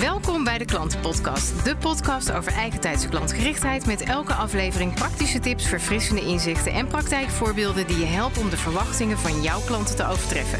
[0.00, 1.64] Welkom bij de Klantenpodcast.
[1.64, 3.86] De podcast over eigentijdse klantgerichtheid...
[3.86, 6.72] met elke aflevering praktische tips, verfrissende inzichten...
[6.72, 10.58] en praktijkvoorbeelden die je helpen om de verwachtingen van jouw klanten te overtreffen.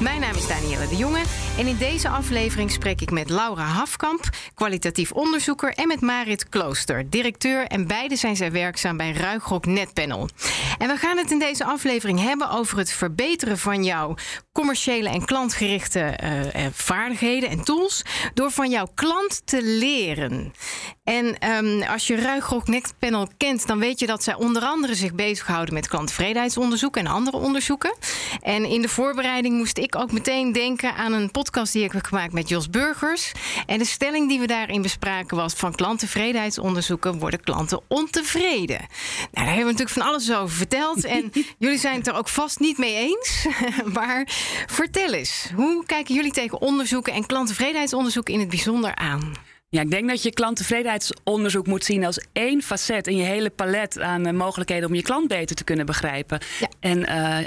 [0.00, 1.22] Mijn naam is Danielle de Jonge
[1.58, 4.28] en in deze aflevering spreek ik met Laura Hafkamp...
[4.54, 7.66] kwalitatief onderzoeker, en met Marit Klooster, directeur...
[7.66, 10.28] en beide zijn zij werkzaam bij Ruigrok Netpanel.
[10.78, 14.14] En we gaan het in deze aflevering hebben over het verbeteren van jouw
[14.52, 18.02] commerciële en klantgerichte uh, vaardigheden en tools...
[18.34, 20.52] door van jouw klant te leren.
[21.04, 25.14] En um, als je Ruigrok Netpanel kent, dan weet je dat zij onder andere zich
[25.14, 27.96] bezighouden met klanttevredenheidsonderzoek en andere onderzoeken.
[28.40, 32.04] En in de voorbereiding moest ik ook meteen denken aan een podcast die ik heb
[32.04, 33.32] gemaakt met Jos Burgers.
[33.66, 38.78] En de stelling die we daarin bespraken was: van klanttevredenheidsonderzoeken worden klanten ontevreden.
[38.78, 38.88] Nou,
[39.32, 41.04] daar hebben we natuurlijk van alles over verteld.
[41.14, 43.46] En jullie zijn het er ook vast niet mee eens.
[43.98, 44.28] maar
[44.66, 49.52] vertel eens, hoe kijken jullie tegen onderzoeken en klanttevredenheidsonderzoeken in het bijzonder aan?
[49.74, 54.00] Ja, ik denk dat je klanttevredenheidsonderzoek moet zien als één facet in je hele palet
[54.00, 56.38] aan uh, mogelijkheden om je klant beter te kunnen begrijpen.
[56.60, 56.68] Ja.
[56.80, 57.38] En uh,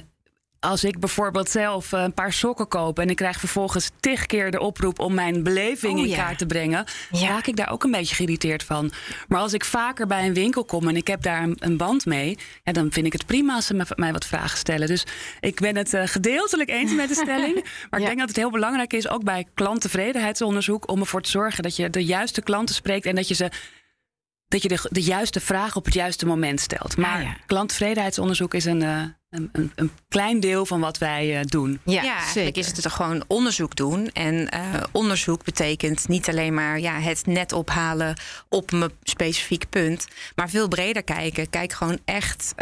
[0.59, 4.59] als ik bijvoorbeeld zelf een paar sokken koop en ik krijg vervolgens tig keer de
[4.59, 7.27] oproep om mijn beleving oh, in kaart te brengen, ja.
[7.27, 8.91] raak ik daar ook een beetje geïrriteerd van.
[9.27, 12.37] Maar als ik vaker bij een winkel kom en ik heb daar een, band mee,
[12.63, 14.87] ja, dan vind ik het prima als ze mij wat vragen stellen.
[14.87, 15.05] Dus
[15.39, 17.55] ik ben het uh, gedeeltelijk eens met de stelling.
[17.89, 21.63] Maar ik denk dat het heel belangrijk is, ook bij klanttevredenheidsonderzoek, om ervoor te zorgen
[21.63, 23.51] dat je de juiste klanten spreekt en dat je ze
[24.47, 26.97] dat je de, de juiste vraag op het juiste moment stelt.
[26.97, 31.43] Maar ah, klanttevredenheidsonderzoek is een, uh, een, een, een, klein deel van wat wij uh,
[31.43, 31.79] doen.
[31.83, 34.09] Ja, ja eigenlijk is het toch gewoon onderzoek doen.
[34.13, 38.15] En uh, onderzoek betekent niet alleen maar ja, het net ophalen
[38.49, 41.49] op een specifiek punt, maar veel breder kijken.
[41.49, 42.53] Kijk gewoon echt,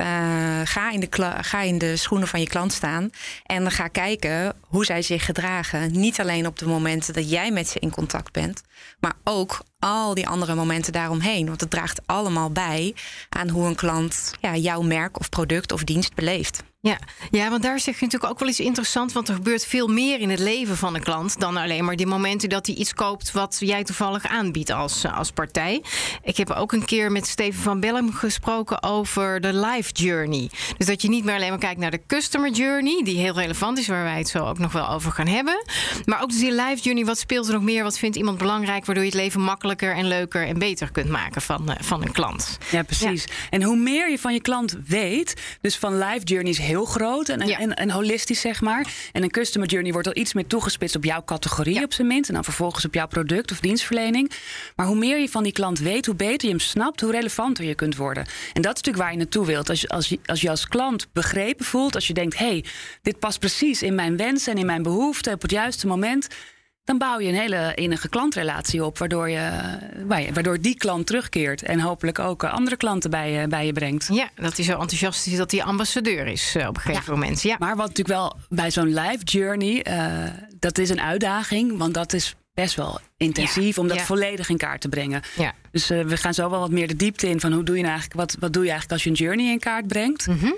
[0.63, 1.07] ga, in de
[1.41, 3.09] ga in de schoenen van je klant staan
[3.45, 5.91] en ga kijken hoe zij zich gedragen.
[5.91, 8.61] Niet alleen op de momenten dat jij met ze in contact bent,
[8.99, 11.47] maar ook al die andere momenten daaromheen.
[11.47, 12.95] Want het draagt allemaal bij
[13.29, 16.54] aan hoe een klant ja, jouw merk of product of dienst beleeft.
[16.55, 16.74] Utrecht.
[16.85, 16.97] Ja.
[17.31, 19.13] ja, want daar zeg je natuurlijk ook wel iets interessants.
[19.13, 22.05] Want er gebeurt veel meer in het leven van een klant dan alleen maar die
[22.05, 25.83] momenten dat hij iets koopt wat jij toevallig aanbiedt als, eh, als partij.
[26.23, 30.49] Ik heb ook een keer met Steven van Bellem gesproken over de life journey.
[30.77, 33.77] Dus dat je niet meer alleen maar kijkt naar de customer journey, die heel relevant
[33.77, 35.63] is, waar wij het zo ook nog wel over gaan hebben.
[36.05, 37.83] Maar ook dus die life journey, wat speelt er nog meer?
[37.83, 41.41] Wat vindt iemand belangrijk, waardoor je het leven makkelijker en leuker en beter kunt maken
[41.41, 42.57] van, uh, van een klant?
[42.71, 43.27] Ja, precies.
[43.49, 46.85] En hoe meer je van je klant weet, dus van life journey is heel heel
[46.85, 48.87] groot en, en, en, holistisch, zeg maar.
[49.11, 52.29] En een customer journey wordt al iets meer toegespitst op jouw categorie op zijn minst.
[52.29, 54.31] En dan vervolgens op jouw product of dienstverlening.
[54.75, 57.65] Maar hoe meer je van die klant weet, hoe beter je hem snapt, hoe relevanter
[57.65, 58.25] je kunt worden.
[58.53, 59.69] En dat is natuurlijk waar je naartoe wilt.
[59.69, 62.65] Als je als, je, als, je als klant begrepen voelt, als je denkt: hé, hey,
[63.01, 66.27] dit past precies in mijn wensen en in mijn behoeften op het juiste moment
[66.85, 69.49] dan bouw je een hele innige klantrelatie op, waardoor, je,
[70.07, 74.07] waardoor die klant terugkeert en hopelijk ook andere klanten bij je, bij je brengt.
[74.11, 77.41] Ja, dat hij zo enthousiast is dat hij ambassadeur is eh, op een gegeven moment.
[77.41, 77.55] Ja.
[77.59, 80.29] Maar wat natuurlijk wel bij zo'n live journey, uh,
[80.59, 84.81] dat is een uitdaging, want dat is best wel intensief om dat volledig in kaart
[84.81, 85.21] te brengen.
[85.35, 85.53] Ja.
[85.71, 87.81] Dus uh, we gaan zo wel wat meer de diepte in van hoe doe je
[87.81, 90.27] nou eigenlijk, wat, wat doe je eigenlijk als je een journey in kaart brengt.
[90.27, 90.51] Mm eh,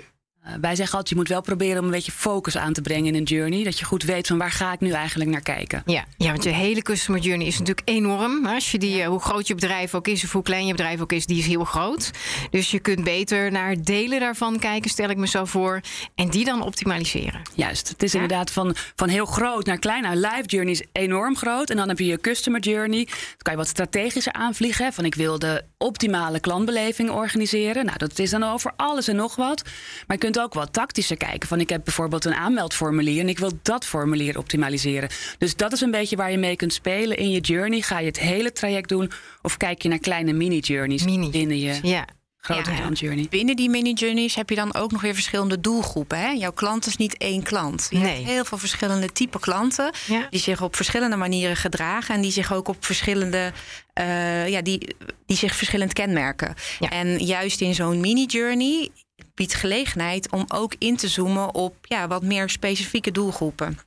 [0.60, 3.14] wij zeggen altijd, je moet wel proberen om een beetje focus aan te brengen in
[3.14, 3.64] een journey.
[3.64, 5.82] Dat je goed weet van waar ga ik nu eigenlijk naar kijken.
[5.86, 8.46] Ja, ja want je hele customer journey is natuurlijk enorm.
[8.46, 11.00] Als je die, eh, hoe groot je bedrijf ook is of hoe klein je bedrijf
[11.00, 12.10] ook is, die is heel groot.
[12.50, 15.80] Dus je kunt beter naar delen daarvan kijken, stel ik me zo voor.
[16.14, 17.40] En die dan optimaliseren.
[17.54, 20.02] Juist, het is inderdaad van, van heel groot naar klein.
[20.02, 21.70] Nou, live journey is enorm groot.
[21.70, 23.04] En dan heb je je customer journey.
[23.04, 24.92] Dan kan je wat strategischer aanvliegen.
[24.92, 27.84] Van ik wil de optimale klantbeleving organiseren.
[27.84, 29.62] Nou, dat is dan over alles en nog wat.
[30.06, 31.48] Maar je kunt ook wat tactischer kijken.
[31.48, 35.10] Van ik heb bijvoorbeeld een aanmeldformulier en ik wil dat formulier optimaliseren.
[35.38, 37.80] Dus dat is een beetje waar je mee kunt spelen in je journey.
[37.80, 39.10] Ga je het hele traject doen
[39.42, 41.30] of kijk je naar kleine mini-journeys mini.
[41.30, 42.04] binnen je ja.
[42.36, 43.26] grote ja, journey.
[43.30, 46.18] Binnen die mini-journeys heb je dan ook nog weer verschillende doelgroepen.
[46.18, 46.30] Hè?
[46.30, 47.86] Jouw klant is niet één klant.
[47.90, 48.14] Je nee.
[48.14, 49.90] hebt heel veel verschillende type klanten
[50.30, 53.52] die zich op verschillende manieren gedragen en die zich ook op verschillende
[54.00, 54.96] uh, ja, die,
[55.26, 56.54] die zich verschillend kenmerken.
[56.88, 58.90] En juist in zo'n mini-journey
[59.38, 63.78] biedt gelegenheid om ook in te zoomen op ja, wat meer specifieke doelgroepen.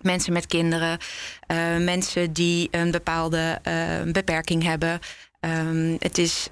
[0.00, 0.98] Mensen met kinderen,
[1.52, 5.00] uh, mensen die een bepaalde uh, beperking hebben.
[5.40, 6.48] Um, het is,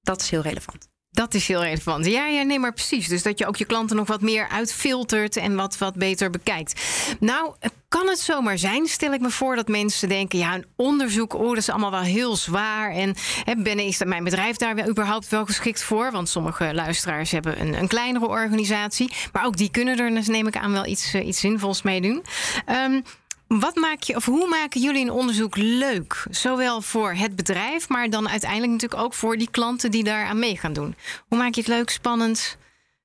[0.00, 0.89] dat is heel relevant.
[1.20, 2.06] Dat is heel relevant.
[2.06, 3.08] Ja, ja, nee, maar precies.
[3.08, 6.80] Dus dat je ook je klanten nog wat meer uitfiltert en wat, wat beter bekijkt.
[7.18, 7.54] Nou,
[7.88, 11.48] kan het zomaar zijn, stel ik me voor, dat mensen denken: ja, een onderzoek, oh,
[11.48, 12.90] dat is allemaal wel heel zwaar.
[12.90, 13.14] En
[13.44, 16.12] hè, ben, is dat mijn bedrijf daar überhaupt wel geschikt voor?
[16.12, 19.12] Want sommige luisteraars hebben een, een kleinere organisatie.
[19.32, 22.00] Maar ook die kunnen er, dus neem ik aan, wel iets, uh, iets zinvols mee
[22.00, 22.24] doen.
[22.68, 23.02] Um,
[23.58, 26.24] Wat maak je, of hoe maken jullie een onderzoek leuk?
[26.30, 30.38] Zowel voor het bedrijf, maar dan uiteindelijk natuurlijk ook voor die klanten die daar aan
[30.38, 30.94] mee gaan doen.
[31.28, 32.56] Hoe maak je het leuk, spannend,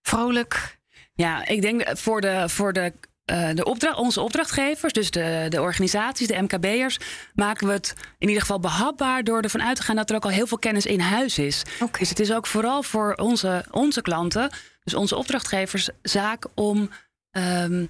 [0.01, 0.77] vrolijk?
[1.13, 2.93] Ja, ik denk voor de, voor de
[3.31, 6.99] uh, de opdracht, onze opdrachtgevers, dus de, de organisaties, de MKB'ers,
[7.33, 10.23] maken we het in ieder geval behapbaar door ervan uit te gaan dat er ook
[10.23, 11.61] al heel veel kennis in huis is.
[11.97, 14.49] Dus het is ook vooral voor onze, onze klanten,
[14.83, 16.89] dus onze opdrachtgevers, zaak om
[17.31, 17.89] um,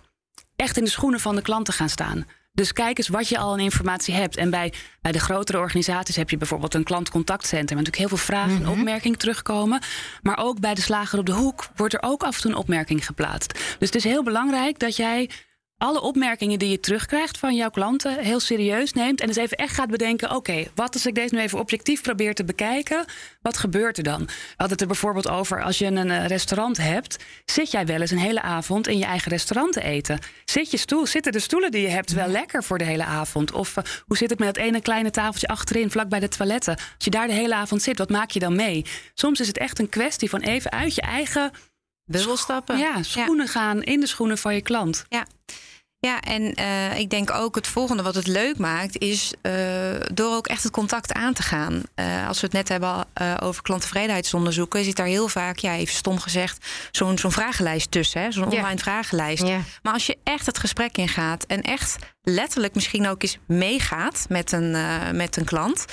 [0.55, 2.25] echt in de schoenen van de klant te gaan staan.
[2.55, 4.37] Dus kijk eens wat je al aan informatie hebt.
[4.37, 7.75] En bij, bij de grotere organisaties heb je bijvoorbeeld een klantcontactcentrum.
[7.75, 8.71] Waar natuurlijk heel veel vragen en mhm.
[8.71, 9.81] opmerkingen terugkomen.
[10.21, 12.57] Maar ook bij de slager op de hoek wordt er ook af en toe een
[12.57, 13.53] opmerking geplaatst.
[13.53, 15.29] Dus het is heel belangrijk dat jij
[15.77, 19.21] alle opmerkingen die je terugkrijgt van jouw klanten heel serieus neemt.
[19.21, 22.35] En dus even echt gaat bedenken: oké, wat als ik deze nu even objectief probeer
[22.35, 23.05] te bekijken?
[23.41, 24.25] Wat gebeurt er dan?
[24.25, 27.23] We hadden het er bijvoorbeeld over als je een eh, restaurant hebt.
[27.45, 30.19] Zit jij wel eens een hele avond in je eigen restaurant te eten?
[30.45, 33.51] Zit je stoel, zitten de stoelen die je hebt wel lekker voor de hele avond?
[33.51, 36.75] Of eh, hoe zit het met dat ene kleine tafeltje achterin, vlak bij de toiletten?
[36.75, 38.85] Als je daar de hele avond zit, wat maak je dan mee?
[39.13, 41.51] Soms is het echt een kwestie van even uit je eigen
[42.05, 42.77] bubbel stappen.
[42.77, 45.05] Ja, schoenen gaan in de schoenen van je klant.
[45.09, 45.25] Ja.
[46.05, 49.53] Ja, en uh, ik denk ook het volgende wat het leuk maakt, is uh,
[50.13, 51.83] door ook echt het contact aan te gaan.
[51.95, 53.05] Uh, als we het net hebben
[53.41, 58.51] over klanttevredenheidsonderzoeken, zit daar heel vaak, ja, even stom gezegd, zo'n zo'n vragenlijst tussen, zo'n
[58.51, 59.43] online vragenlijst.
[59.83, 64.51] Maar als je echt het gesprek ingaat en echt letterlijk misschien ook eens meegaat met
[64.51, 64.75] een,
[65.15, 65.85] met een klant,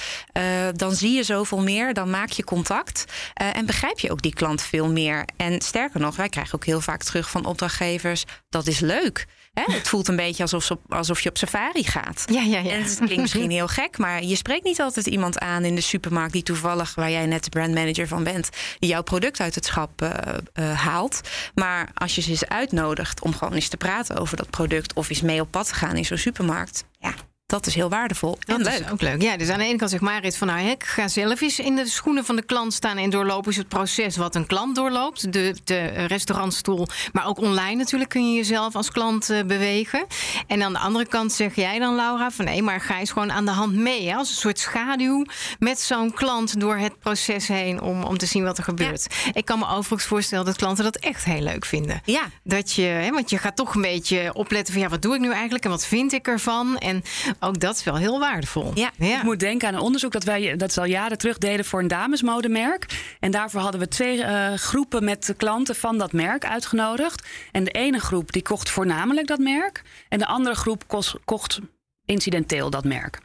[0.72, 3.04] dan zie je zoveel meer, dan maak je contact
[3.34, 5.24] en begrijp je ook die klant veel meer.
[5.36, 9.26] En sterker nog, wij krijgen ook heel vaak terug van opdrachtgevers, dat is leuk.
[9.52, 9.72] Hè?
[9.72, 12.24] Het voelt een beetje alsof, alsof je op safari gaat.
[12.30, 12.70] Ja, ja, ja.
[12.70, 15.80] En het klinkt misschien heel gek, maar je spreekt niet altijd iemand aan in de
[15.80, 19.64] supermarkt die toevallig, waar jij net de brandmanager van bent, die jouw product uit het
[19.64, 20.10] schap uh,
[20.54, 21.20] uh, haalt.
[21.54, 25.08] Maar als je ze eens uitnodigt om gewoon eens te praten over dat product of
[25.08, 27.14] eens mee op pad te gaan in zo'n supermarkt, ja,
[27.52, 28.80] dat is heel waardevol en dat leuk.
[28.80, 29.22] Is ook leuk.
[29.22, 31.76] Ja, dus aan de ene kant zegt Marit van nou, ik ga zelf eens in
[31.76, 35.32] de schoenen van de klant staan en doorlopen is het proces wat een klant doorloopt.
[35.32, 40.06] De, de restaurantstoel, maar ook online natuurlijk kun je jezelf als klant uh, bewegen.
[40.46, 43.32] En aan de andere kant zeg jij dan, Laura, van nee, maar ga eens gewoon
[43.32, 44.08] aan de hand mee.
[44.08, 45.24] Hè, als een soort schaduw
[45.58, 49.06] met zo'n klant door het proces heen om, om te zien wat er gebeurt.
[49.32, 52.00] Ik kan me overigens voorstellen dat klanten dat echt heel leuk vinden.
[52.04, 52.22] Ja.
[52.44, 55.20] Dat je, hè, want je gaat toch een beetje opletten van ja, wat doe ik
[55.20, 56.78] nu eigenlijk en wat vind ik ervan?
[56.78, 57.02] En
[57.42, 58.70] ook dat is wel heel waardevol.
[58.74, 58.90] Ja.
[58.98, 61.88] Ik moet denken aan een onderzoek dat wij dat al jaren terug deden voor een
[61.88, 63.14] damesmodemerk.
[63.20, 67.26] En daarvoor hadden we twee uh, groepen met klanten van dat merk uitgenodigd.
[67.52, 69.82] En de ene groep die kocht voornamelijk dat merk.
[70.08, 71.60] En de andere groep kost, kocht
[72.04, 73.20] incidenteel dat merk.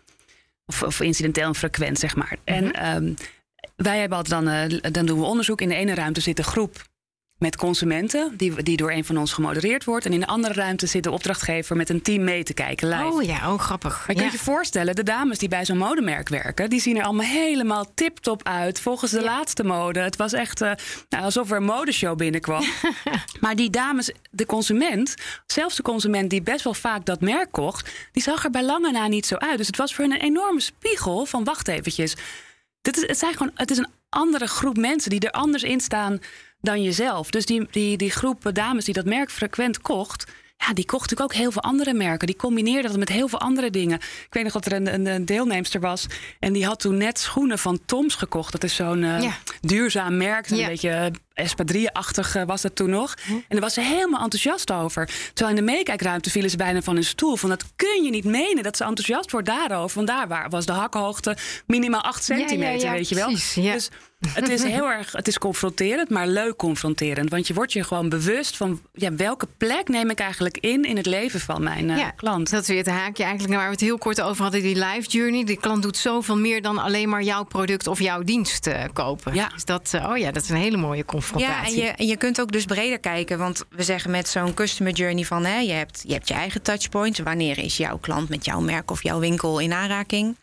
[0.65, 2.37] Of, of incidenteel en frequent, zeg maar.
[2.43, 2.73] En mhm.
[2.73, 3.13] ehm,
[3.75, 5.61] wij hebben altijd dan, uh, dan doen we onderzoek.
[5.61, 6.86] In de ene ruimte zit een groep
[7.37, 10.05] met consumenten, die, die door een van ons gemodereerd wordt.
[10.05, 13.03] En in de andere ruimte zit de opdrachtgever met een team mee te kijken live.
[13.03, 14.07] Oh ja, oh grappig.
[14.07, 17.03] Maar je kunt je voorstellen, de dames die bij zo'n modemerk werken, die zien er
[17.03, 18.79] allemaal helemaal tip-top uit.
[18.79, 19.99] Volgens de laatste mode.
[19.99, 20.71] Het was echt uh,
[21.09, 22.63] nou, alsof er een modeshow binnenkwam.
[23.41, 27.91] maar die dames, de consument, zelfs de consument die best wel vaak dat merk kocht,
[28.11, 29.57] die zag er bij lange na niet zo uit.
[29.57, 32.15] Dus het was voor hen een enorme spiegel van wacht eventjes.
[32.81, 35.79] Dit is, het, zijn gewoon, het is een andere groep mensen die er anders in
[35.79, 36.19] staan
[36.61, 37.29] dan jezelf.
[37.29, 40.25] Dus die, die, die groep dames die dat merk frequent kocht.
[40.57, 42.27] Ja, die kocht natuurlijk ook heel veel andere merken.
[42.27, 43.97] Die combineerde dat met heel veel andere dingen.
[43.97, 46.05] Ik weet nog dat er een, een, een deelnemster was.
[46.39, 48.51] En die had toen net schoenen van Toms gekocht.
[48.51, 50.49] Dat is zo'n uh, duurzaam merk.
[50.49, 53.13] Een beetje espadrille-achtig uh, was dat toen nog.
[53.25, 53.33] Hm.
[53.33, 55.09] En daar was ze helemaal enthousiast over.
[55.33, 57.35] Terwijl in de meekijkruimte vielen ze bijna van hun stoel.
[57.35, 59.95] Van dat kun je niet menen dat ze enthousiast wordt daarover.
[59.95, 63.29] Want daar was de hakhoogte minimaal 8 centimeter, weet je wel.
[63.55, 63.89] Dus
[64.33, 67.29] het is heel erg, het is confronterend, maar leuk confronterend.
[67.29, 70.97] Want je wordt je gewoon bewust van ja, welke plek neem ik eigenlijk in in
[70.97, 72.49] het leven van mijn uh, ja, klant.
[72.49, 75.09] Dat is weer het haakje eigenlijk waar we het heel kort over hadden, die life
[75.09, 75.43] journey.
[75.43, 79.33] Die klant doet zoveel meer dan alleen maar jouw product of jouw dienst uh, kopen.
[79.33, 79.47] Ja.
[79.47, 81.75] Dus dat, uh, oh ja, dat is een hele mooie confrontatie.
[81.75, 83.37] Ja, en je, en je kunt ook dus breder kijken.
[83.37, 86.61] Want we zeggen met zo'n customer journey van hè, je, hebt, je hebt je eigen
[86.61, 87.19] touchpoints.
[87.19, 90.35] Wanneer is jouw klant met jouw merk of jouw winkel in aanraking?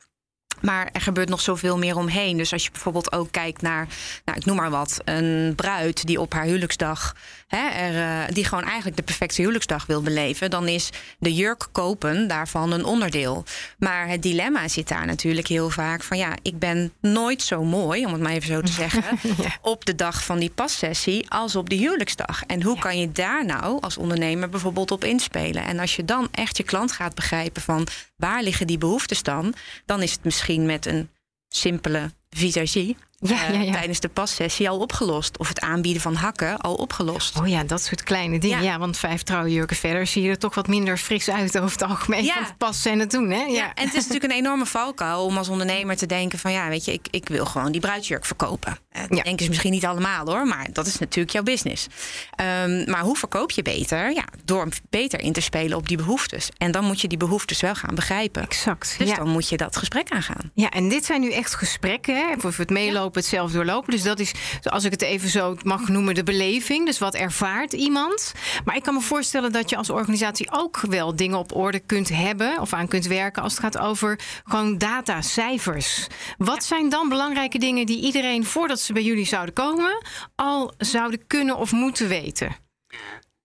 [0.61, 2.37] Maar er gebeurt nog zoveel meer omheen.
[2.37, 3.89] Dus als je bijvoorbeeld ook kijkt naar,
[4.25, 7.15] nou, ik noem maar wat, een bruid die op haar huwelijksdag,
[7.57, 7.95] hè, er,
[8.29, 12.73] uh, die gewoon eigenlijk de perfecte huwelijksdag wil beleven, dan is de jurk kopen daarvan
[12.73, 13.45] een onderdeel.
[13.79, 18.07] Maar het dilemma zit daar natuurlijk heel vaak van, ja, ik ben nooit zo mooi,
[18.07, 19.03] om het maar even zo te zeggen,
[19.63, 22.43] op de dag van die passessie als op die huwelijksdag.
[22.47, 25.65] En hoe kan je daar nou als ondernemer bijvoorbeeld op inspelen?
[25.65, 29.55] En als je dan echt je klant gaat begrijpen van waar liggen die behoeftes dan,
[29.87, 31.09] dan is het misschien met een
[31.49, 32.97] simpele visagie
[33.29, 35.39] ja, ja, tijdens de passessie al opgelost.
[35.39, 37.39] Of het aanbieden van hakken al opgelost.
[37.39, 38.63] Oh ja, dat soort kleine dingen.
[38.63, 41.83] Ja, want vijf trouwjurken verder zie je er toch wat minder fris uit over het
[41.83, 42.25] algemeen.
[42.25, 42.33] Ja.
[42.33, 43.43] Van passen en het doen, hè?
[43.43, 43.75] Ja.
[43.75, 46.53] en het is natuurlijk een enorme valkuil om als ondernemer te denken van...
[46.53, 48.79] ja, weet je, ik, ik wil gewoon die bruidsjurk verkopen.
[49.09, 51.87] Dat denken ze misschien niet allemaal hoor, maar dat is natuurlijk jouw business.
[52.35, 54.13] Ehm, maar hoe verkoop je beter?
[54.13, 56.49] Ja, door beter in te spelen op die behoeftes.
[56.59, 58.43] En dan moet je die behoeftes wel gaan begrijpen.
[58.43, 58.95] Exact.
[58.99, 60.51] Dus dan moet je dat gesprek aangaan.
[60.55, 62.47] Ja, en dit zijn nu echt gesprekken, hè?
[62.47, 63.91] Of het meelopen, het zelf doorlopen.
[63.91, 66.87] Dus dat is, als ik het even zo mag noemen, de beleving.
[66.87, 68.33] Dus wat ervaart iemand?
[68.65, 72.09] Maar ik kan me voorstellen dat je als organisatie ook wel dingen op orde kunt
[72.09, 76.07] hebben of aan kunt werken als het gaat over gewoon data, cijfers.
[76.39, 80.03] Wat zijn dan belangrijke dingen die iedereen voordat ze bij jullie zouden komen
[80.35, 82.64] al zouden kunnen of moeten weten?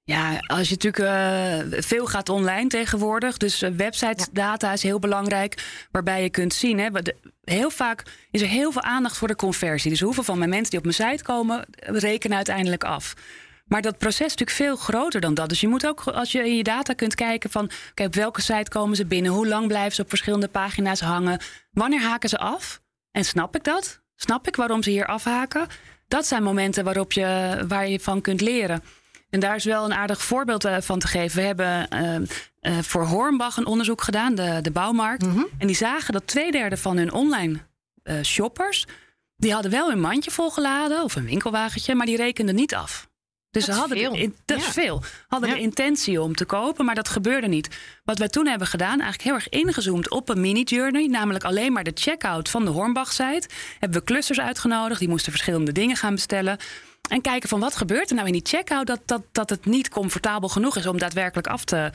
[0.10, 1.04] Ja, als je natuurlijk
[1.74, 3.38] uh, veel gaat online tegenwoordig.
[3.38, 5.88] Dus uh, website data is heel belangrijk.
[5.92, 6.80] Waarbij je kunt zien.
[6.80, 6.90] Hè,
[7.44, 9.90] heel vaak is er heel veel aandacht voor de conversie.
[9.90, 13.14] Dus hoeveel van mijn mensen die op mijn site komen, rekenen uiteindelijk af.
[13.66, 15.50] Maar dat proces is natuurlijk veel groter dan dat.
[15.50, 17.70] Dus je moet ook, als je in je data kunt kijken van...
[17.90, 19.32] Oké, op welke site komen ze binnen?
[19.32, 21.40] Hoe lang blijven ze op verschillende pagina's hangen?
[21.72, 22.82] Wanneer haken ze af?
[23.12, 24.02] En snap ik dat?
[24.16, 25.68] Snap ik waarom ze hier afhaken?
[26.08, 28.84] Dat zijn momenten waarop je, waar je van kunt leren.
[29.30, 31.38] En daar is wel een aardig voorbeeld eh, van te geven.
[31.38, 35.26] We hebben uh, uh, voor Hornbach een onderzoek gedaan, de, de bouwmarkt.
[35.26, 35.44] Mhm.
[35.58, 37.68] En die zagen dat twee derde van hun online
[38.24, 38.86] shoppers...
[39.36, 41.96] die hadden wel hun mandje volgeladen of een winkelwagentje...
[41.96, 43.10] maar die rekenden niet af.
[43.52, 44.12] Dus dat ze hadden veel.
[44.12, 45.04] De, dat is veel.
[45.28, 47.78] Hadden de intentie om te kopen, maar dat gebeurde niet.
[48.04, 51.84] Wat wij toen hebben gedaan, eigenlijk heel erg ingezoomd op een mini-journey, namelijk alleen maar
[51.84, 53.48] de checkout van de Hornbach-site.
[53.80, 56.58] Hebben we clusters uitgenodigd, die moesten verschillende dingen gaan bestellen.
[57.10, 59.90] En kijken van wat gebeurt er nou in die checkout dat, dat, dat het niet
[59.90, 61.92] comfortabel genoeg is om daadwerkelijk af te,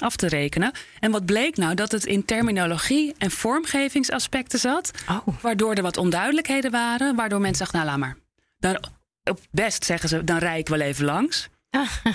[0.00, 0.72] af te rekenen.
[1.00, 1.74] En wat bleek nou?
[1.74, 4.90] Dat het in terminologie en vormgevingsaspecten zat.
[5.08, 5.26] Oh.
[5.40, 7.16] Waardoor er wat onduidelijkheden waren.
[7.16, 8.16] Waardoor mensen dachten, nou laat maar.
[8.58, 8.84] Dan,
[9.30, 11.48] op best zeggen ze, dan rij ik wel even langs.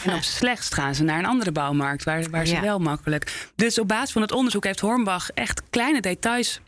[0.06, 3.50] en op slechtst gaan ze naar een andere bouwmarkt, waar, waar ze wel makkelijk.
[3.56, 6.60] Dus op basis van het onderzoek heeft Hornbach echt kleine details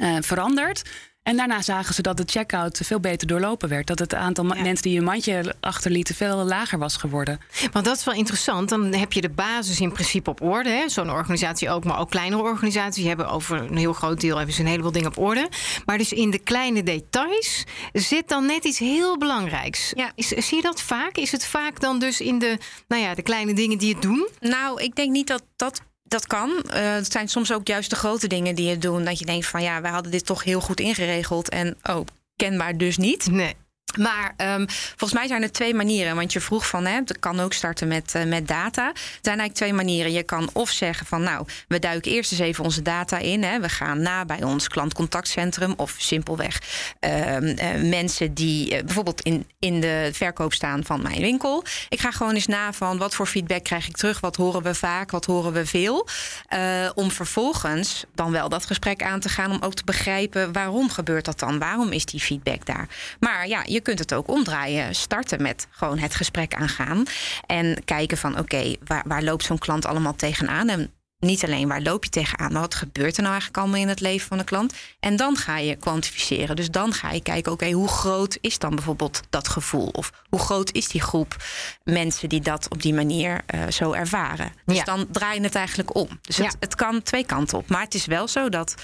[0.00, 0.90] uh, veranderd.
[1.28, 3.86] En daarna zagen ze dat de checkout veel beter doorlopen werd.
[3.86, 7.40] Dat het aantal mensen die een mandje achterlieten veel lager was geworden.
[7.72, 8.68] Want dat is wel interessant.
[8.68, 10.84] Dan heb je de basis in principe op orde.
[10.86, 14.60] Zo'n organisatie ook, maar ook kleinere organisaties hebben over een heel groot deel hebben ze
[14.60, 15.48] een heleboel dingen op orde.
[15.84, 19.92] Maar dus in de kleine details zit dan net iets heel belangrijks.
[19.94, 20.12] Ja.
[20.14, 21.16] Is, zie je dat vaak?
[21.16, 24.28] Is het vaak dan dus in de, nou ja, de kleine dingen die het doen?
[24.40, 26.50] Nou, ik denk niet dat dat dat kan.
[26.50, 29.04] Uh, het zijn soms ook juist de grote dingen die je doen.
[29.04, 31.48] Dat je denkt van ja, wij hadden dit toch heel goed ingeregeld.
[31.48, 33.30] En oh, kenbaar dus niet.
[33.30, 33.54] Nee.
[33.96, 36.16] Maar um, volgens mij zijn er twee manieren.
[36.16, 38.86] Want je vroeg van, hè, het kan ook starten met, uh, met data.
[38.88, 40.12] Er zijn eigenlijk twee manieren.
[40.12, 43.42] Je kan of zeggen van, nou, we duiken eerst eens even onze data in.
[43.42, 43.60] Hè.
[43.60, 45.74] We gaan na bij ons klantcontactcentrum.
[45.76, 46.62] Of simpelweg
[47.00, 51.64] uh, uh, mensen die bijvoorbeeld in, in de verkoop staan van mijn winkel.
[51.88, 54.20] Ik ga gewoon eens na van, wat voor feedback krijg ik terug?
[54.20, 55.10] Wat horen we vaak?
[55.10, 56.08] Wat horen we veel?
[56.94, 59.50] om vervolgens dan wel dat gesprek aan te gaan.
[59.50, 61.58] Om ook te begrijpen, waarom gebeurt dat dan?
[61.58, 62.88] Waarom is die feedback daar?
[63.20, 64.94] Maar ja, je je kunt het ook omdraaien.
[64.94, 67.04] Starten met gewoon het gesprek aangaan.
[67.46, 70.68] En kijken van oké, waar, waar loopt zo'n klant allemaal tegenaan?
[70.68, 73.88] En niet alleen waar loop je tegenaan, maar wat gebeurt er nou eigenlijk allemaal in
[73.88, 74.74] het leven van de klant?
[75.00, 76.56] En dan ga je kwantificeren.
[76.56, 79.88] Dus dan ga je kijken, oké, hoe groot is dan bijvoorbeeld dat gevoel?
[79.88, 81.36] Of hoe groot is die groep
[81.84, 84.52] mensen die dat op die manier uh, zo ervaren?
[84.64, 86.08] Dus dan draai je het eigenlijk om.
[86.20, 87.68] Dus het, het kan twee kanten op.
[87.68, 88.74] Maar het is wel zo dat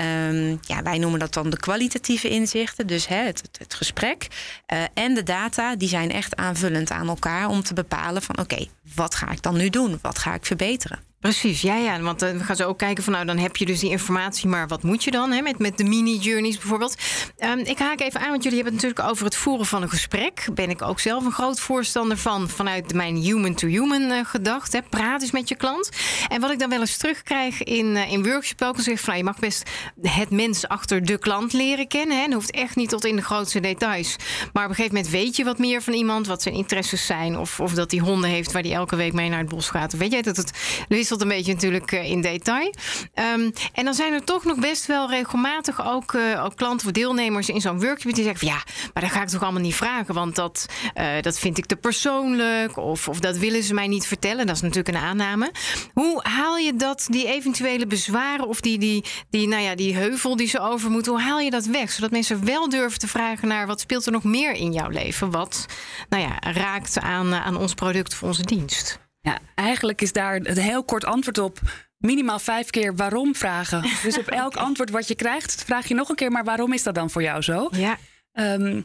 [0.00, 2.86] Um, ja, wij noemen dat dan de kwalitatieve inzichten.
[2.86, 4.26] Dus het, het, gesprek
[4.72, 8.66] uh, en de data, die zijn echt aanvullend aan elkaar om te bepalen van oké,
[8.94, 9.98] wat ga ik dan nu doen?
[10.02, 10.98] Wat ga ik verbeteren?
[11.24, 12.00] Precies, ja, ja.
[12.00, 14.48] Want uh, we gaan zo ook kijken van nou, dan heb je dus die informatie,
[14.48, 16.96] maar wat moet je dan hè, met, met de mini-journeys bijvoorbeeld?
[17.38, 19.88] Um, ik haak even aan, want jullie hebben het natuurlijk over het voeren van een
[19.88, 20.48] gesprek.
[20.54, 24.72] Ben ik ook zelf een groot voorstander van, vanuit mijn human-to-human uh, gedacht.
[24.72, 24.82] Hè.
[24.82, 25.88] Praat eens met je klant.
[26.28, 29.18] En wat ik dan wel eens terugkrijg in, uh, in workshops ook, zeg van nou,
[29.18, 29.70] je mag best
[30.02, 32.16] het mens achter de klant leren kennen.
[32.16, 32.24] Hè.
[32.24, 34.16] Dat hoeft echt niet tot in de grootste details.
[34.52, 37.38] Maar op een gegeven moment weet je wat meer van iemand, wat zijn interesses zijn,
[37.38, 39.92] of, of dat hij honden heeft waar hij elke week mee naar het bos gaat.
[39.92, 40.50] Weet je dat het
[41.20, 42.74] een beetje natuurlijk eh, in detail.
[43.14, 46.92] Um, en dan zijn er toch nog best wel regelmatig ook, uh, ook klanten of
[46.92, 49.74] deelnemers in zo'n workshop die zeggen van ja, maar dat ga ik toch allemaal niet
[49.74, 53.86] vragen, want dat, uh, dat vind ik te persoonlijk of, of dat willen ze mij
[53.86, 54.46] niet vertellen.
[54.46, 55.52] Dat is natuurlijk een aanname.
[55.92, 60.36] Hoe haal je dat, die eventuele bezwaren of die, die, die, nou ja, die heuvel
[60.36, 61.90] die ze over moeten, hoe haal je dat weg?
[61.90, 65.30] Zodat mensen wel durven te vragen naar wat speelt er nog meer in jouw leven?
[65.30, 65.66] Wat
[66.08, 69.03] nou ja, raakt aan, aan ons product of onze dienst?
[69.24, 71.60] Ja, eigenlijk is daar een heel kort antwoord op.
[71.98, 73.82] Minimaal vijf keer waarom vragen.
[74.02, 76.82] Dus op elk antwoord wat je krijgt, vraag je nog een keer, maar waarom is
[76.82, 77.68] dat dan voor jou zo?
[77.70, 77.96] Ja.
[78.32, 78.80] Ehm,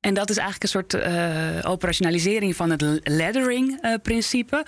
[0.00, 4.66] en dat is eigenlijk een soort uh, operationalisering van het laddering-principe.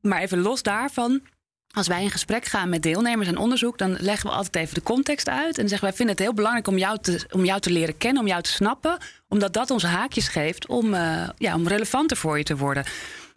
[0.00, 1.22] maar even los daarvan.
[1.70, 4.82] Als wij in gesprek gaan met deelnemers en onderzoek, dan leggen we altijd even de
[4.82, 5.58] context uit.
[5.58, 8.22] En zeggen wij vinden het heel belangrijk om jou te, om jou te leren kennen,
[8.22, 8.98] om jou te snappen.
[9.28, 12.84] Omdat dat ons haakjes geeft om, uh, ja, om relevanter voor je te worden.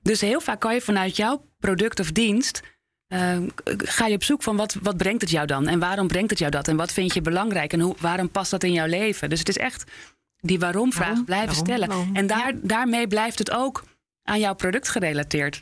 [0.07, 2.61] Dus heel vaak kan je vanuit jouw product of dienst.
[3.13, 3.37] Uh,
[3.77, 5.67] ga je op zoek van wat, wat brengt het jou dan?
[5.67, 6.67] En waarom brengt het jou dat?
[6.67, 7.73] En wat vind je belangrijk?
[7.73, 9.29] En hoe, waarom past dat in jouw leven?
[9.29, 9.83] Dus het is echt
[10.39, 11.89] die waarom-vraag blijven stellen.
[12.13, 13.83] En daar, daarmee blijft het ook
[14.23, 15.61] aan jouw product gerelateerd.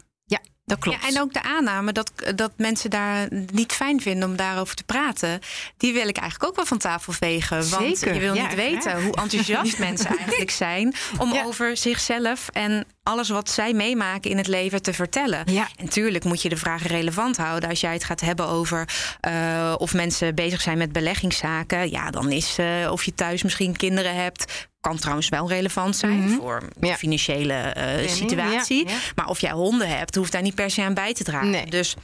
[0.65, 1.01] Dat klopt.
[1.01, 4.83] Ja, en ook de aanname dat, dat mensen daar niet fijn vinden om daarover te
[4.83, 5.39] praten,
[5.77, 7.69] die wil ik eigenlijk ook wel van tafel vegen.
[7.69, 13.29] Want je wil niet weten hoe enthousiast mensen eigenlijk zijn om over zichzelf en alles
[13.29, 15.51] wat zij meemaken in het leven te vertellen.
[15.51, 15.67] Ja.
[15.75, 17.69] En tuurlijk moet je de vragen relevant houden.
[17.69, 18.89] Als jij het gaat hebben over
[19.27, 23.75] uh, of mensen bezig zijn met beleggingszaken, ja, dan is uh, of je thuis misschien
[23.75, 26.37] kinderen hebt, kan trouwens wel relevant zijn mm -hmm.
[26.37, 26.95] voor ja.
[26.95, 28.87] financiële uh, situatie.
[28.87, 28.97] Ja, ja.
[29.15, 31.49] Maar of jij honden hebt, hoeft daar niet per se aan bij te dragen.
[31.49, 31.65] Nee.
[31.65, 31.95] Dus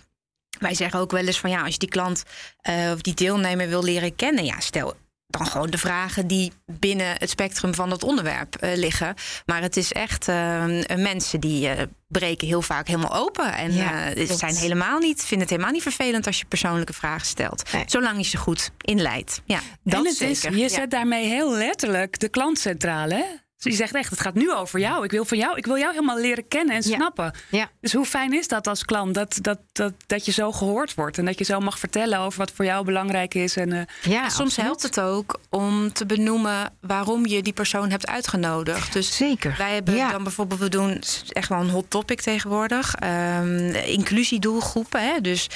[0.59, 2.23] wij zeggen ook wel eens van ja, als je die klant
[2.69, 4.95] uh, of die deelnemer wil leren kennen, ja, stel
[5.37, 9.15] dan gewoon de vragen die binnen het spectrum van dat onderwerp uh, liggen.
[9.45, 13.53] Maar het is echt uh, mensen die uh, breken heel vaak helemaal open.
[13.53, 17.27] En ja, uh, zijn helemaal niet, vinden het helemaal niet vervelend als je persoonlijke vragen
[17.27, 17.71] stelt.
[17.71, 17.83] Nee.
[17.85, 19.41] Zolang je ze goed inleidt.
[19.45, 23.09] Ja, dat en is, je zet daarmee heel letterlijk de klant centraal.
[23.09, 23.23] Hè?
[23.63, 25.03] Dus je zegt echt, het gaat nu over jou.
[25.03, 27.33] Ik wil van jou, ik wil jou helemaal leren kennen en snappen.
[27.49, 27.69] Ja.
[27.81, 31.17] Dus hoe fijn is dat als klant dat, dat, dat, dat je zo gehoord wordt
[31.17, 33.55] en dat je zo mag vertellen over wat voor jou belangrijk is.
[33.55, 37.89] En, uh, ja, en soms helpt het ook om te benoemen waarom je die persoon
[37.89, 38.93] hebt uitgenodigd.
[38.93, 39.55] Dus Zeker.
[39.57, 40.11] Wij hebben ja.
[40.11, 42.95] dan bijvoorbeeld, we doen echt wel een hot topic tegenwoordig.
[43.03, 45.01] Um, inclusiedoelgroepen.
[45.01, 45.21] Hè?
[45.21, 45.47] Dus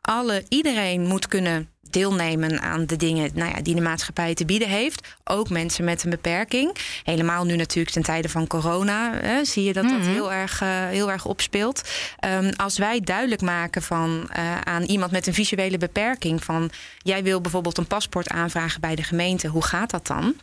[0.00, 4.68] alle, iedereen moet kunnen deelnemen aan de dingen nou ja, die de maatschappij te bieden
[4.68, 5.16] heeft.
[5.24, 6.76] Ook mensen met een beperking.
[7.04, 9.98] Helemaal nu natuurlijk ten tijde van corona hè, zie je dat mm -hmm.
[9.98, 10.16] dat mhm.
[10.16, 11.88] heel erg, uh, heel erg opspeelt.
[12.24, 16.44] Um, als wij duidelijk maken van, uh, aan iemand met een visuele beperking...
[16.44, 20.34] van jij wil bijvoorbeeld een paspoort aanvragen bij de gemeente, hoe gaat dat dan?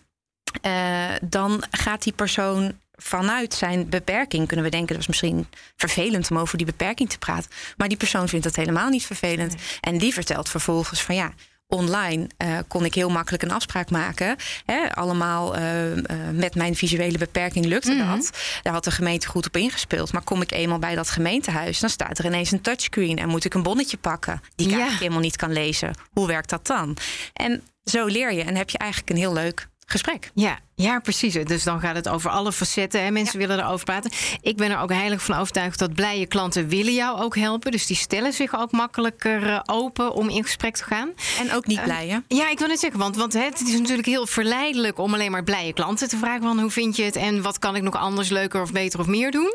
[0.66, 6.32] Uh, dan gaat die persoon vanuit zijn beperking kunnen we denken dat is misschien vervelend
[6.32, 7.52] om over die beperking te praten.
[7.78, 9.56] Maar die persoon vindt dat helemaal niet vervelend.
[9.56, 9.66] Nee.
[9.82, 11.34] En die vertelt vervolgens van ja.
[11.70, 14.36] Online uh, kon ik heel makkelijk een afspraak maken.
[14.66, 16.02] Hè, allemaal uh, uh,
[16.34, 18.16] met mijn visuele beperking lukte mm -hmm.
[18.16, 18.32] dat.
[18.62, 20.12] Daar had de gemeente goed op ingespeeld.
[20.12, 23.46] Maar kom ik eenmaal bij dat gemeentehuis, dan staat er ineens een touchscreen en moet
[23.46, 24.78] ik een bonnetje pakken die ik ja.
[24.78, 25.94] eigenlijk helemaal niet kan lezen.
[26.14, 26.98] Hoe werkt dat dan?
[27.34, 30.32] En zo leer je en heb je eigenlijk een heel leuk gesprek.
[30.34, 31.34] Ja, ja, precies.
[31.34, 33.04] Dus dan gaat het over alle facetten.
[33.04, 33.12] Hè.
[33.12, 33.48] Mensen ja.
[33.48, 34.12] willen erover praten.
[34.42, 37.72] Ik ben er ook heilig van overtuigd dat blije klanten willen jou ook helpen.
[37.72, 41.14] Dus die stellen zich ook makkelijker uh, open om in gesprek te gaan.
[41.40, 42.16] En ook niet blij, hè?
[42.16, 45.32] Uh, ja, ik wil net zeggen, want, want het is natuurlijk heel verleidelijk om alleen
[45.32, 47.96] maar blije klanten te vragen van hoe vind je het en wat kan ik nog
[47.96, 49.54] anders, leuker of beter of meer doen.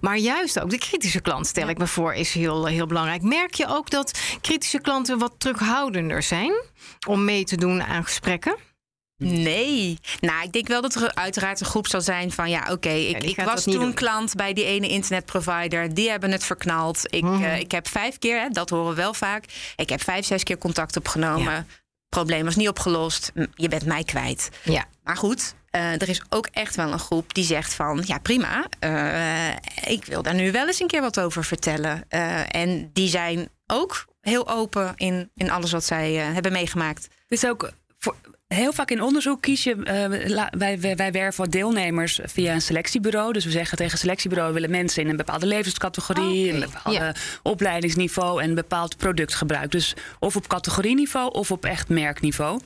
[0.00, 1.70] Maar juist ook de kritische klant, stel ja.
[1.70, 3.22] ik me voor, is heel, heel belangrijk.
[3.22, 6.52] Merk je ook dat kritische klanten wat terughoudender zijn
[7.06, 8.67] om mee te doen aan gesprekken?
[9.18, 9.98] Nee.
[10.20, 13.04] Nou, ik denk wel dat er uiteraard een groep zal zijn van ja, oké, okay,
[13.04, 13.94] ik, ja, ik was toen doen.
[13.94, 15.94] klant bij die ene internetprovider.
[15.94, 17.02] Die hebben het verknald.
[17.04, 17.42] Ik, mm.
[17.42, 19.44] uh, ik heb vijf keer, hè, dat horen we wel vaak.
[19.76, 21.52] Ik heb vijf, zes keer contact opgenomen.
[21.52, 21.64] Ja.
[22.08, 23.32] Probleem was niet opgelost.
[23.54, 24.48] Je bent mij kwijt.
[24.62, 24.84] Ja.
[25.02, 28.66] Maar goed, uh, er is ook echt wel een groep die zegt van ja, prima.
[28.84, 32.08] Uh, ik wil daar nu wel eens een keer wat over vertellen.
[32.48, 37.08] en die zijn ook heel open in, in alles wat zij hebben meegemaakt.
[37.28, 38.14] Is ook voor,
[38.54, 43.32] Heel vaak in onderzoek kies je, uh, wij, wij, wij werven deelnemers via een selectiebureau.
[43.32, 46.62] Dus we zeggen tegen een selectiebureau willen mensen in een bepaalde levenscategorie, okay.
[46.62, 49.70] een bepaald opleidingsniveau en een bepaald productgebruik.
[49.70, 52.60] Dus of op categorieniveau of op echt merkniveau.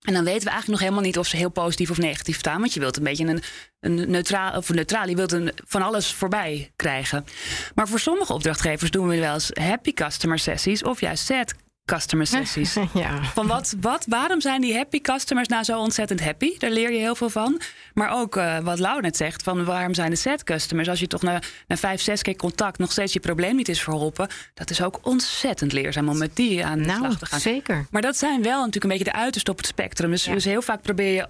[0.00, 2.60] En dan weten we eigenlijk nog helemaal niet of ze heel positief of negatief staan.
[2.60, 3.42] Want je wilt een beetje een,
[3.80, 7.24] een neutraal, of neutraal, je wilt een, van alles voorbij krijgen.
[7.74, 11.54] Maar voor sommige opdrachtgevers doen we wel eens happy customer sessies of juist sad
[11.90, 12.74] customer sessies.
[12.94, 13.22] ja.
[13.22, 16.58] Van wat, wat, waarom zijn die happy customers nou zo ontzettend happy?
[16.58, 17.60] Daar leer je heel veel van.
[17.94, 20.88] Maar ook uh, wat Lau net zegt, van waarom zijn de sad customers?
[20.88, 23.82] Als je toch na, na vijf, zes keer contact nog steeds je probleem niet is
[23.82, 27.40] verholpen, dat is ook ontzettend leerzaam om met die aan de nou, slag te gaan.
[27.40, 27.86] Zeker.
[27.90, 30.10] Maar dat zijn wel natuurlijk een beetje de uiterste op het spectrum.
[30.10, 30.32] Dus, ja.
[30.32, 31.26] dus heel vaak probeer je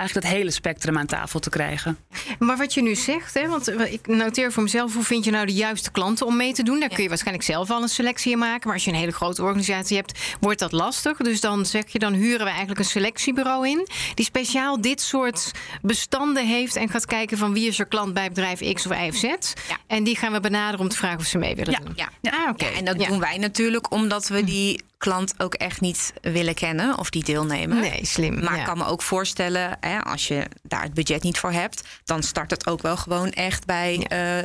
[0.00, 1.98] eigenlijk het hele spectrum aan tafel te krijgen.
[2.38, 5.46] Maar wat je nu zegt, hè, want ik noteer voor mezelf, hoe vind je nou
[5.46, 6.80] de juiste klanten om mee te doen?
[6.80, 8.60] Daar kun je waarschijnlijk zelf al een selectie in maken.
[8.64, 11.16] Maar als je een hele grote organisatie hebt, wordt dat lastig.
[11.16, 15.50] Dus dan zeg je, dan huren we eigenlijk een selectiebureau in, die speciaal dit soort
[15.82, 19.08] bestanden heeft en gaat kijken van wie is er klant bij bedrijf X of Y
[19.08, 19.22] of Z.
[19.22, 19.38] Ja.
[19.86, 21.78] En die gaan we benaderen om te vragen of ze mee willen ja.
[21.78, 21.92] doen.
[21.96, 22.30] Ja, ja.
[22.30, 22.70] Ah, okay.
[22.70, 26.98] ja en dat doen wij natuurlijk omdat we die klant ook echt niet willen kennen
[26.98, 27.80] of die deelnemen.
[27.80, 28.44] Nee, slim.
[28.44, 31.88] Maar ik kan me ook voorstellen, hè, als je daar het budget niet voor hebt,
[32.04, 34.06] dan start het ook wel gewoon echt bij.
[34.08, 34.38] Ja.
[34.38, 34.44] Uh,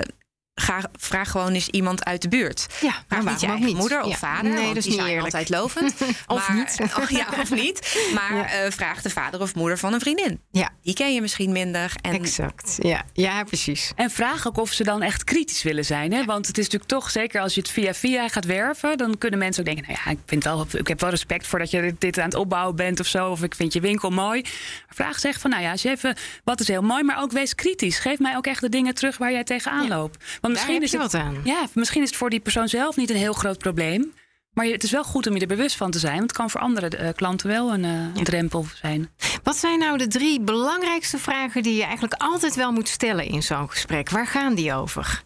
[0.62, 2.68] Ga, vraag gewoon eens iemand uit de buurt.
[2.82, 4.52] Ja, maar niet je eigen moeder of vader.
[4.52, 5.24] Nee, dat is niet eerlijk.
[5.24, 5.94] altijd lovend.
[6.28, 6.80] of maar, niet.
[7.00, 8.10] Oh, ja, of niet.
[8.14, 8.66] Maar ja.
[8.66, 10.40] uh, vraag de vader of moeder van een vriendin.
[10.52, 10.70] Ja.
[10.82, 11.92] Die ken je misschien minder.
[12.02, 12.14] En...
[12.14, 12.78] Exact.
[12.82, 13.06] Ja.
[13.14, 13.92] ja, precies.
[13.96, 16.14] En vraag ook of ze dan echt kritisch willen zijn.
[16.14, 16.26] Hè?
[16.26, 18.98] Want het is natuurlijk toch, zeker als je het via via gaat werven...
[18.98, 19.94] dan kunnen mensen ook denken...
[19.94, 22.36] nou ja, ik, vind wel, ik heb wel respect voor dat je dit aan het
[22.36, 23.30] opbouwen bent of zo...
[23.30, 24.42] of ik vind je winkel mooi.
[24.42, 26.16] Maar vraag zeg van, nou ja, als je even...
[26.44, 28.00] wat is heel mooi, maar ook wees kritisch.
[28.00, 30.24] Geef mij ook echt de dingen terug waar jij tegenaan loopt.
[30.46, 31.42] Want misschien is het, wat aan.
[31.44, 34.14] Ja, misschien is het voor die persoon zelf niet een heel groot probleem.
[34.54, 36.18] Maar het is wel goed om je er bewust van te zijn.
[36.18, 39.10] Want het kan voor andere uh, klanten wel een, uh, een drempel zijn.
[39.44, 43.44] Wat zijn nou de drie belangrijkste vragen die je eigenlijk altijd wel moet stellen in
[43.44, 44.10] zo'n gesprek?
[44.10, 45.24] Waar gaan die over?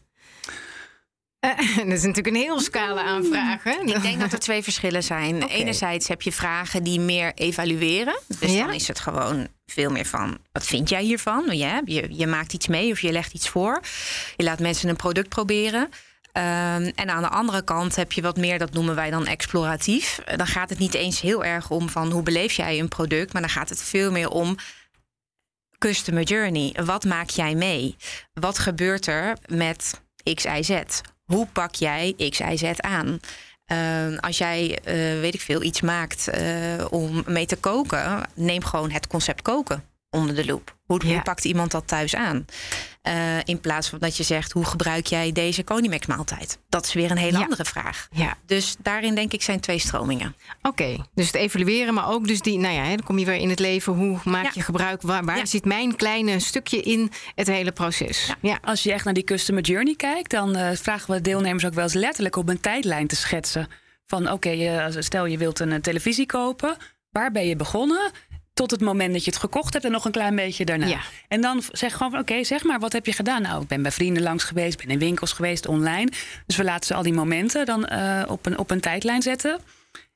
[1.45, 3.87] Uh, dat is natuurlijk een heel scala aan vragen.
[3.87, 5.35] Ik denk dat er twee verschillen zijn.
[5.43, 5.57] Okay.
[5.57, 8.19] Enerzijds heb je vragen die meer evalueren.
[8.39, 8.65] Dus ja?
[8.65, 10.37] dan is het gewoon veel meer van...
[10.51, 11.57] wat vind jij hiervan?
[11.57, 13.81] Je, je maakt iets mee of je legt iets voor.
[14.35, 15.81] Je laat mensen een product proberen.
[15.81, 20.19] Um, en aan de andere kant heb je wat meer, dat noemen wij dan exploratief.
[20.35, 23.33] Dan gaat het niet eens heel erg om van hoe beleef jij een product...
[23.33, 24.55] maar dan gaat het veel meer om
[25.77, 26.75] customer journey.
[26.85, 27.95] Wat maak jij mee?
[28.33, 30.01] Wat gebeurt er met
[30.33, 30.81] X, Y, Z?
[31.23, 33.19] Hoe pak jij X, Y, Z aan?
[33.71, 38.63] Uh, als jij, uh, weet ik veel, iets maakt uh, om mee te koken, neem
[38.63, 40.77] gewoon het concept koken onder de loep.
[40.89, 41.13] Hoe, ja.
[41.13, 42.45] hoe pakt iemand dat thuis aan?
[43.03, 46.59] Uh, in plaats van dat je zegt, hoe gebruik jij deze Konimax maaltijd?
[46.69, 47.43] Dat is weer een hele ja.
[47.43, 48.07] andere vraag.
[48.11, 48.37] Ja.
[48.45, 50.35] Dus daarin denk ik zijn twee stromingen.
[50.61, 51.05] Oké, okay.
[51.13, 53.59] dus het evalueren, maar ook dus die, nou ja, dan kom je weer in het
[53.59, 53.93] leven.
[53.93, 54.51] Hoe maak ja.
[54.53, 55.01] je gebruik?
[55.01, 58.33] Waar, waar zit mijn kleine stukje in het hele proces?
[58.41, 58.59] Ja.
[58.61, 61.83] Als je echt naar die customer journey kijkt, dan uh, vragen we deelnemers ook wel
[61.83, 63.67] eens letterlijk op een tijdlijn te schetsen.
[64.05, 66.77] Van oké, okay, uh, stel je wilt een televisie kopen.
[67.09, 68.11] Waar ben je begonnen?
[68.59, 70.85] Tot het moment dat je het gekocht hebt en nog een klein beetje daarna.
[70.85, 70.99] Ja.
[71.27, 73.41] En dan zeg gewoon van oké, okay, zeg maar, wat heb je gedaan?
[73.41, 76.11] Nou, ik ben bij vrienden langs geweest, ben in winkels geweest, online.
[76.45, 79.59] Dus we laten ze al die momenten dan uh, op, een, op een tijdlijn zetten.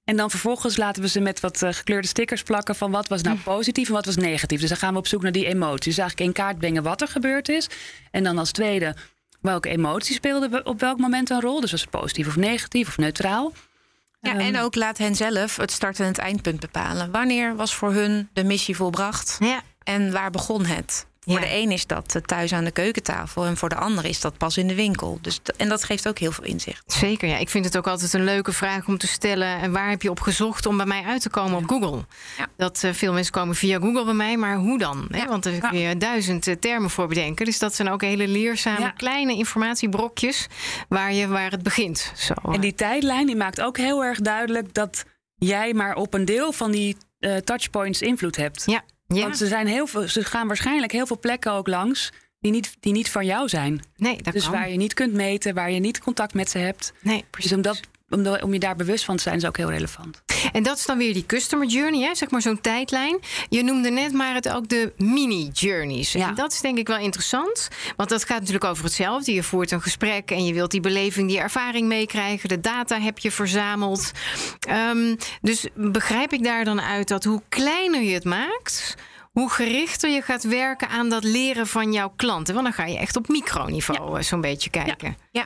[0.03, 3.21] En dan vervolgens laten we ze met wat uh, gekleurde stickers plakken van wat was
[3.21, 4.59] nou positief en wat was negatief.
[4.59, 5.95] Dus dan gaan we op zoek naar die emoties.
[5.95, 7.69] Dus eigenlijk in kaart brengen wat er gebeurd is.
[8.11, 8.95] En dan als tweede,
[9.41, 11.61] welke emotie speelde op welk moment een rol?
[11.61, 13.51] Dus was het positief of negatief of neutraal.
[14.23, 17.11] Ja, en ook laat hen zelf het start- en het eindpunt bepalen.
[17.11, 19.37] Wanneer was voor hun de missie volbracht?
[19.39, 19.61] Ja.
[19.83, 21.05] En waar begon het?
[21.25, 21.39] Voor ja.
[21.39, 24.57] de een is dat thuis aan de keukentafel en voor de ander is dat pas
[24.57, 25.17] in de winkel.
[25.21, 26.91] Dus en dat geeft ook heel veel inzicht.
[26.91, 27.37] Zeker, ja.
[27.37, 29.59] Ik vind het ook altijd een leuke vraag om te stellen.
[29.59, 32.05] En waar heb je op gezocht om bij mij uit te komen op Google?
[32.37, 32.47] Ja.
[32.57, 35.07] Dat uh, veel mensen komen via Google bij mij, maar hoe dan?
[35.09, 35.27] Ja.
[35.27, 37.45] Want er kun je duizend uh, termen voor bedenken.
[37.45, 40.47] Dus dat zijn ook hele leerzame kleine informatiebrokjes
[40.89, 42.11] waar, je, waar het begint.
[42.15, 42.33] Zo.
[42.51, 45.05] En die tijdlijn die maakt ook heel erg duidelijk dat
[45.35, 48.63] jij maar op een deel van die uh, touchpoints invloed hebt.
[48.65, 48.83] Ja.
[49.07, 49.21] Ja.
[49.21, 52.75] Want ze, zijn heel veel, ze gaan waarschijnlijk heel veel plekken ook langs die niet,
[52.79, 53.81] die niet van jou zijn.
[53.95, 54.51] Nee, dat dus kan.
[54.51, 56.93] waar je niet kunt meten, waar je niet contact met ze hebt.
[57.01, 57.49] Nee, precies.
[57.49, 57.79] Dus om, dat,
[58.13, 60.21] om, om je daar bewust van te zijn, is ook heel relevant.
[60.51, 62.15] En dat is dan weer die customer journey, hè?
[62.15, 63.19] zeg maar zo'n tijdlijn.
[63.49, 66.11] Je noemde net maar het ook de mini-journeys.
[66.11, 66.27] Ja.
[66.27, 67.67] En dat is denk ik wel interessant.
[67.95, 69.33] Want dat gaat natuurlijk over hetzelfde.
[69.33, 72.49] Je voert een gesprek en je wilt die beleving, die ervaring meekrijgen.
[72.49, 74.11] De data heb je verzameld.
[74.69, 78.95] Um, dus begrijp ik daar dan uit dat hoe kleiner je het maakt
[79.33, 82.53] hoe gerichter je gaat werken aan dat leren van jouw klanten.
[82.53, 84.21] Want dan ga je echt op microniveau ja.
[84.21, 85.17] zo'n beetje kijken.
[85.31, 85.45] Ja,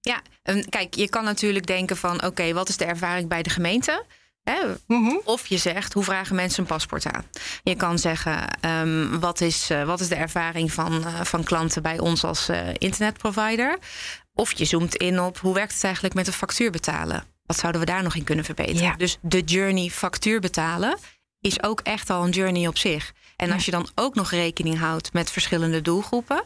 [0.00, 0.20] ja.
[0.68, 2.14] Kijk, je kan natuurlijk denken van...
[2.14, 4.04] oké, okay, wat is de ervaring bij de gemeente?
[4.42, 4.60] Hè?
[4.86, 5.20] -hmm.
[5.24, 7.24] Of je zegt, hoe vragen mensen een paspoort aan?
[7.62, 11.82] Je kan zeggen, um, wat, is, uh, wat is de ervaring van, uh, van klanten
[11.82, 13.78] bij ons als uh, internetprovider?
[14.34, 17.24] Of je zoomt in op, hoe werkt het eigenlijk met een factuur betalen?
[17.46, 18.82] Wat zouden we daar nog in kunnen verbeteren?
[18.82, 18.96] Ja.
[18.96, 20.98] Dus de journey factuur betalen
[21.40, 23.12] is ook echt al een journey op zich.
[23.36, 23.54] En ja.
[23.54, 26.42] als je dan ook nog rekening houdt met verschillende doelgroepen,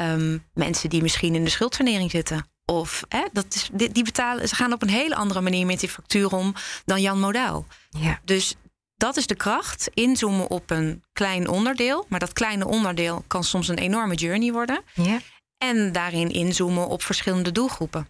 [0.00, 2.46] um, mensen die misschien in de schuldsanering zitten.
[2.70, 5.80] Of hè, dat is, die, die, betalen, ze gaan op een hele andere manier met
[5.80, 6.54] die factuur om
[6.84, 7.66] dan Jan Modaal.
[7.88, 8.20] Ja.
[8.24, 8.54] Dus
[8.96, 9.90] dat is de kracht.
[9.94, 12.06] Inzoomen op een klein onderdeel.
[12.08, 14.82] Maar dat kleine onderdeel kan soms een enorme journey worden.
[14.94, 15.18] Ja.
[15.58, 18.08] En daarin inzoomen op verschillende doelgroepen.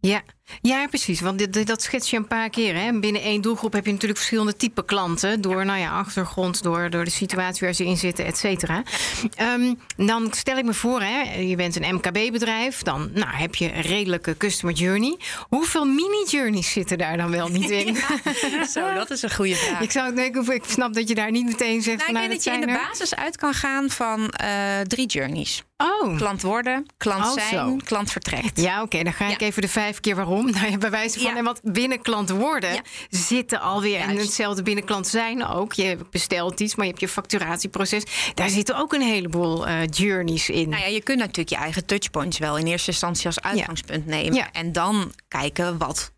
[0.00, 0.22] Ja.
[0.60, 1.20] Ja, precies.
[1.20, 2.74] Want dit, dat schets je een paar keer.
[2.74, 2.98] Hè?
[2.98, 5.40] Binnen één doelgroep heb je natuurlijk verschillende type klanten.
[5.40, 8.82] Door nou ja, achtergrond, door, door de situatie waar ze in zitten, et cetera.
[9.40, 12.82] Um, dan stel ik me voor, hè, je bent een MKB-bedrijf.
[12.82, 15.18] Dan nou, heb je een redelijke customer journey.
[15.48, 17.96] Hoeveel mini-journeys zitten daar dan wel niet in?
[18.52, 19.80] Ja, zo, dat is een goede vraag.
[19.80, 21.98] Ik, zou, ik, ik snap dat je daar niet meteen zegt...
[21.98, 25.06] Nou, van, ik denk dat je in de basis uit kan gaan van uh, drie
[25.06, 25.62] journeys.
[25.76, 26.16] Oh.
[26.16, 27.76] Klant worden, klant oh, zijn, zo.
[27.84, 28.60] klant vertrekt.
[28.60, 28.82] Ja, oké.
[28.82, 29.46] Okay, dan ga ik ja.
[29.46, 30.31] even de vijf vijf keer waarom.
[30.40, 31.36] Nou ja, bij wijze van.
[31.36, 34.00] En wat binnenklanten worden, zitten alweer.
[34.00, 35.72] En hetzelfde binnenklant zijn ook.
[35.72, 38.02] Je bestelt iets, maar je hebt je facturatieproces.
[38.34, 40.68] Daar zitten ook een heleboel uh, journeys in.
[40.68, 44.52] Nou ja, je kunt natuurlijk je eigen touchpoints wel in eerste instantie als uitgangspunt nemen.
[44.52, 46.12] En dan kijken wat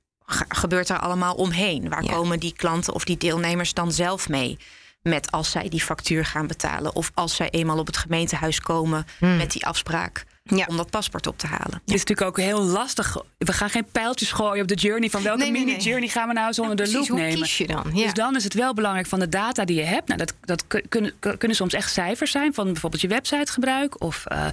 [0.49, 1.89] gebeurt er allemaal omheen.
[1.89, 4.59] Waar komen die klanten of die deelnemers dan zelf mee?
[5.03, 6.95] Met als zij die factuur gaan betalen.
[6.95, 9.37] Of als zij eenmaal op het gemeentehuis komen hmm.
[9.37, 10.25] met die afspraak.
[10.45, 10.67] Ja.
[10.69, 11.81] Om dat paspoort op te halen.
[11.85, 13.17] Het is natuurlijk ook heel lastig.
[13.39, 15.11] We gaan geen pijltjes gooien op de journey.
[15.11, 17.41] Van welke mini-journey gaan we nou zonder de loop nemen?
[17.41, 17.91] Kies je dan?
[17.93, 20.09] Dus dan is het wel belangrijk van de data die je hebt.
[20.09, 24.01] Nou, dat, dat kunnen, kunnen soms echt cijfers zijn van bijvoorbeeld je websitegebruik.
[24.01, 24.47] Of uh,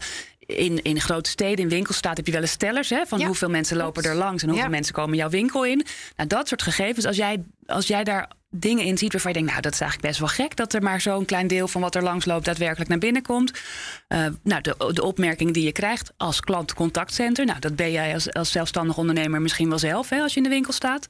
[0.58, 3.78] in, in grote steden, in winkelstaat heb je wel eens stellers hè, van hoeveel mensen
[3.78, 5.86] lopen er langs en hoeveel mensen komen jouw winkel in.
[6.16, 9.52] Nou, dat soort gegevens, als jij, als jij daar dingen in ziet waarvan je denkt,
[9.52, 11.96] nou, dat is eigenlijk best wel gek dat er maar zo'n klein deel van wat
[11.96, 13.52] er langs loopt daadwerkelijk naar binnen komt.
[14.08, 18.34] Uh, nou, de, de opmerking die je krijgt als klantcontactcenter, nou, dat ben jij als,
[18.34, 21.08] als zelfstandig ondernemer misschien wel zelf hè, als je in de winkel staat.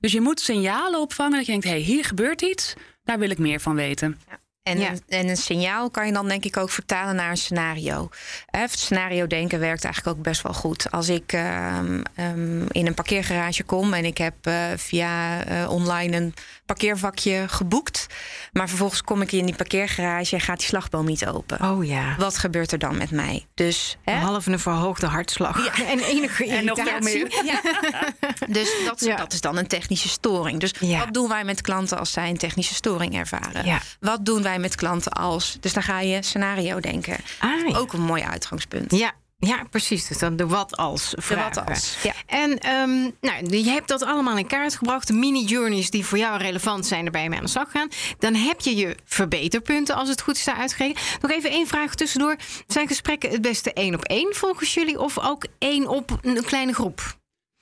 [0.00, 2.74] Dus je moet signalen opvangen dat je denkt, hé, hey, hier gebeurt iets,
[3.04, 4.20] daar wil ik meer van weten.
[4.28, 4.38] Ja.
[4.66, 8.08] En, een, en, een signaal kan je dan denk ik ook vertalen naar een scenario.
[8.46, 10.90] Het scenario denken werkt eigenlijk ook best wel goed.
[10.90, 16.16] Als ik ehm, ehm, in een parkeergarage kom en ik heb uh, via uh, online
[16.16, 16.34] een
[16.66, 18.06] parkeervakje geboekt.
[18.52, 21.62] Maar vervolgens kom ik in die parkeergarage en gaat die slagboom niet open.
[21.70, 22.14] Oh ja.
[22.18, 23.46] Wat gebeurt er dan met mij?
[23.54, 24.12] Dus, hè?
[24.12, 25.64] Behalve een verhoogde hartslag.
[25.64, 25.84] Ja.
[25.96, 26.90] En enige irritatie.
[26.90, 27.44] En nog veel meer.
[27.44, 27.60] Ja.
[28.58, 30.60] dus dat, dat, is dan een technische storing.
[30.60, 33.80] Dus wat doen wij met klanten als zij een technische storing ervaren?
[34.00, 35.56] Wat doen wij met klanten als...
[35.60, 37.16] Dus dan ga je scenario denken.
[37.38, 38.90] Ah, Ook een mooi uitgangspunt.
[38.90, 40.06] Ja, ja, precies.
[40.06, 41.52] Dus dan de wat als vragen.
[41.52, 42.12] De wat als, ja.
[42.26, 45.06] En um, nou, je hebt dat allemaal in kaart gebracht.
[45.06, 47.88] De mini-journeys die voor jou relevant zijn, erbij mee aan de slag gaan.
[48.18, 51.02] Dan heb je je verbeterpunten, als het goed is, daar uitgegeven.
[51.20, 52.36] Nog even één vraag tussendoor.
[52.66, 55.00] Zijn gesprekken het beste één op één volgens jullie?
[55.00, 57.16] Of ook één op een kleine groep?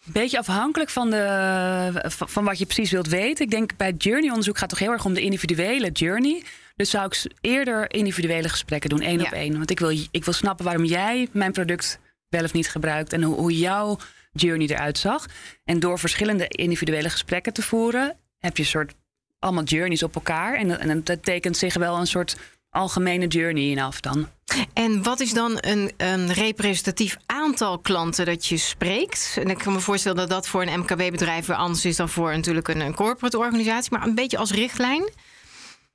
[0.04, 3.44] Beetje afhankelijk van, de, van wat je precies wilt weten.
[3.44, 6.42] Ik denk bij journey-onderzoek gaat het toch heel erg om de individuele journey.
[6.74, 9.56] Dus zou ik eerder individuele gesprekken doen, één op één.
[9.56, 13.22] Want ik wil, ik wil snappen waarom jij mijn product wel of niet gebruikt en
[13.22, 13.98] hoe, hoe jouw
[14.32, 15.26] journey eruit zag.
[15.64, 18.94] En door verschillende individuele gesprekken te voeren, heb je een soort
[19.38, 20.54] allemaal journeys op elkaar.
[20.54, 22.36] En, en dat tekent zich wel een soort
[22.70, 24.28] algemene journey in af dan.
[24.72, 29.36] En wat is dan een, een, representatief aantal klanten dat je spreekt?
[29.40, 32.32] En ik kan me voorstellen dat dat voor een MKB-bedrijf weer anders is dan voor
[32.32, 35.10] natuurlijk een, een corporate organisatie, maar een beetje als richtlijn.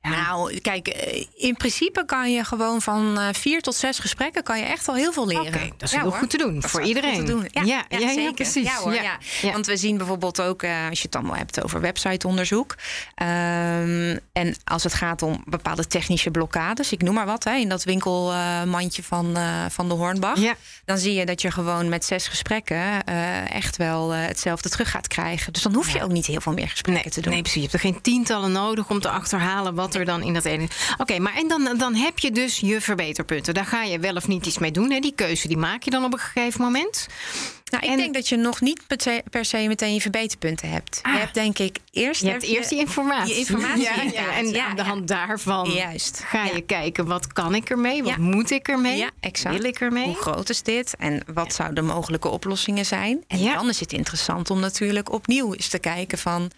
[0.01, 4.59] Nou, kijk, eh, in principe kan je gewoon van uh, vier tot zes gesprekken kan
[4.59, 5.47] je echt al heel veel leren.
[5.47, 7.25] Okay, dat is heel goed te doen voor iedereen.
[7.25, 7.47] Te doen.
[7.51, 8.67] Ja, ja, ja, ja precies.
[8.67, 9.17] Ja, hoor, ja.
[9.41, 12.75] Want we zien bijvoorbeeld ook, uh, als je het dan hebt over websiteonderzoek.
[13.15, 17.69] Um, en als het gaat om bepaalde technische blokkades, ik noem maar wat, hè, in
[17.69, 19.37] dat winkelmandje van,
[19.69, 20.39] van de Hornbach.
[20.85, 23.03] Dan zie je dat je gewoon met zes gesprekken
[23.47, 25.53] echt wel hetzelfde terug gaat krijgen.
[25.53, 27.33] Dus dan hoef je ook niet heel veel meer gesprekken te doen.
[27.33, 27.61] Nee, precies.
[27.61, 30.67] Je hebt er geen tientallen nodig om te achterhalen wat er dan in dat ene.
[30.97, 33.53] Oké, maar en dan, dan heb je dus je verbeterpunten.
[33.53, 34.91] Daar ga je wel of niet iets mee doen.
[34.91, 34.99] Hè?
[34.99, 37.07] Die keuze die maak je dan op een gegeven moment.
[37.69, 38.81] Nou, ik denk dat je nog niet
[39.29, 40.99] per se meteen je verbeterpunten hebt.
[41.03, 41.17] je ah.
[41.17, 42.21] hebt denk ik eerst...
[42.21, 43.33] Je hebt eerst die informatie.
[43.33, 46.23] Je informatie ja, En aan de hand daarvan Juist.
[46.25, 47.05] ga je kijken...
[47.05, 48.03] wat kan ik ermee?
[48.03, 48.97] Wat moet ik ermee?
[48.97, 49.55] Ja, exact.
[49.55, 50.05] Wil ik ermee?
[50.05, 50.95] Hoe groot is dit?
[50.99, 53.23] En wat zouden de mogelijke oplossingen zijn?
[53.27, 56.51] En dan is het interessant om natuurlijk opnieuw eens te kijken van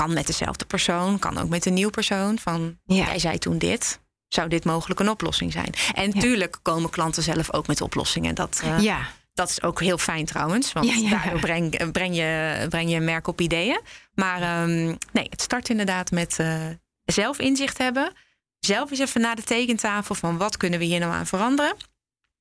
[0.00, 2.38] kan met dezelfde persoon, kan ook met een nieuw persoon.
[2.38, 4.00] Van jij zei toen dit.
[4.28, 5.74] Zou dit mogelijk een oplossing zijn?
[5.94, 8.34] En natuurlijk komen klanten zelf ook met oplossingen.
[8.34, 9.06] Dat, uh, ja.
[9.34, 10.72] dat is ook heel fijn trouwens.
[10.72, 13.80] Want ja, daardoor breng, breng, je, breng je merk op ideeën.
[14.14, 16.56] Maar um, nee, het start inderdaad met uh,
[17.04, 18.12] zelf inzicht hebben.
[18.58, 21.76] Zelf eens even naar de tekentafel van wat kunnen we hier nou aan veranderen.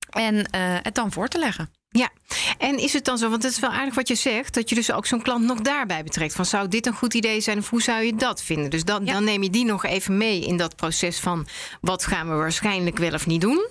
[0.09, 0.41] En uh,
[0.81, 1.73] het dan voor te leggen.
[1.91, 2.09] Ja,
[2.57, 4.75] en is het dan zo, want het is wel aardig wat je zegt, dat je
[4.75, 6.33] dus ook zo'n klant nog daarbij betrekt.
[6.33, 8.69] Van zou dit een goed idee zijn of hoe zou je dat vinden?
[8.69, 11.47] Dus dan, dan neem je die nog even mee in dat proces van
[11.81, 13.67] wat gaan we waarschijnlijk wel of niet doen.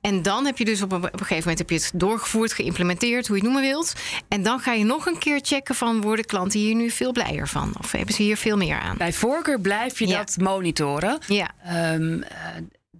[0.00, 2.52] En dan heb je dus op een, op een gegeven moment heb je het doorgevoerd,
[2.52, 3.92] geïmplementeerd, hoe je het noemen wilt.
[4.28, 7.48] En dan ga je nog een keer checken van worden klanten hier nu veel blijer
[7.48, 7.74] van?
[7.78, 8.96] Of hebben ze hier veel meer aan?
[8.96, 11.18] Bij voorkeur blijf je dat monitoren.
[11.26, 11.50] Ja.
[11.94, 12.24] Um,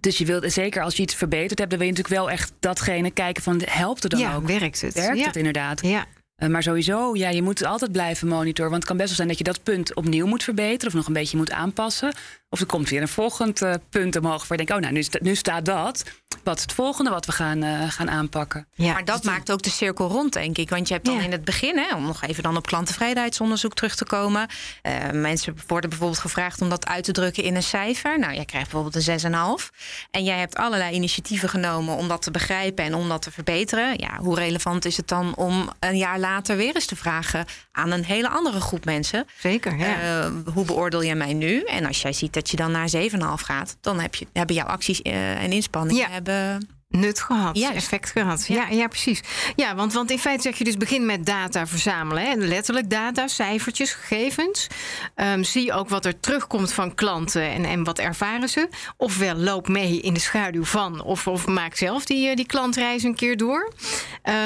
[0.03, 2.53] dus je wilt, zeker als je iets verbeterd hebt, dan wil je natuurlijk wel echt
[2.59, 4.47] datgene kijken van helpt het dan ja, ook?
[4.47, 4.93] Werkt het?
[4.93, 5.85] Werkt het inderdaad?
[5.85, 6.05] Ja.
[6.37, 8.71] Uh, maar sowieso, ja, je moet altijd blijven monitoren.
[8.71, 11.07] Want het kan best wel zijn dat je dat punt opnieuw moet verbeteren of nog
[11.07, 12.13] een beetje moet aanpassen.
[12.53, 15.05] Of er komt weer een volgend uh, punt omhoog waar je denkt, oh nou, nu,
[15.21, 16.03] nu staat dat.
[16.43, 18.67] wat is het volgende wat we gaan, uh, gaan aanpakken.
[18.73, 20.69] Ja, maar dat dus maakt ook de cirkel rond, denk ik.
[20.69, 23.95] Want je hebt dan in het begin, hè, om nog even dan op klanttevredenheidsonderzoek terug
[23.95, 24.47] te komen.
[24.83, 28.19] Uh, mensen worden bijvoorbeeld gevraagd om dat uit te drukken in een cijfer.
[28.19, 29.69] Nou, jij krijgt bijvoorbeeld een 6,5.
[30.11, 33.93] En jij hebt allerlei initiatieven genomen om dat te begrijpen en om dat te verbeteren.
[33.97, 37.91] Ja, hoe relevant is het dan om een jaar later weer eens te vragen aan
[37.91, 39.25] een hele andere groep mensen?
[39.39, 39.77] Zeker.
[39.77, 40.25] Ja.
[40.25, 41.61] Uh, hoe beoordeel je mij nu?
[41.61, 42.97] En als jij ziet dat je dan naar 7,5
[43.35, 46.67] gaat, dan heb je, hebben jouw acties en inspanningen hebben
[46.99, 48.47] nut gehad, effect gehad.
[48.47, 48.67] Ja.
[48.69, 48.87] ja.
[48.87, 49.21] precies.
[49.55, 52.23] Ja, want, want in feite zeg je dus begin met data verzamelen.
[52.23, 52.35] Hè?
[52.35, 54.67] Letterlijk data, cijfertjes, gegevens.
[55.15, 58.69] Um, zie ook wat er terugkomt van klanten en, en wat ervaren ze.
[58.97, 63.03] Ofwel loop mee in de schaduw van, of, of maak zelf die, eh, die klantreis
[63.03, 63.73] een keer door.